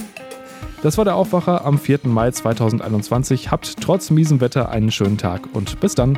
Das 0.82 0.98
war 0.98 1.06
der 1.06 1.18
Aufwacher 1.18 1.64
am 1.66 1.78
4. 1.78 2.00
Mai 2.06 2.32
2021. 2.32 3.52
Habt 3.52 3.80
trotz 3.80 4.10
miesem 4.10 4.42
Wetter 4.42 4.70
einen 4.70 4.90
schönen 4.90 5.20
Tag 5.20 5.44
und 5.54 5.80
bis 5.80 5.94
dann. 5.94 6.18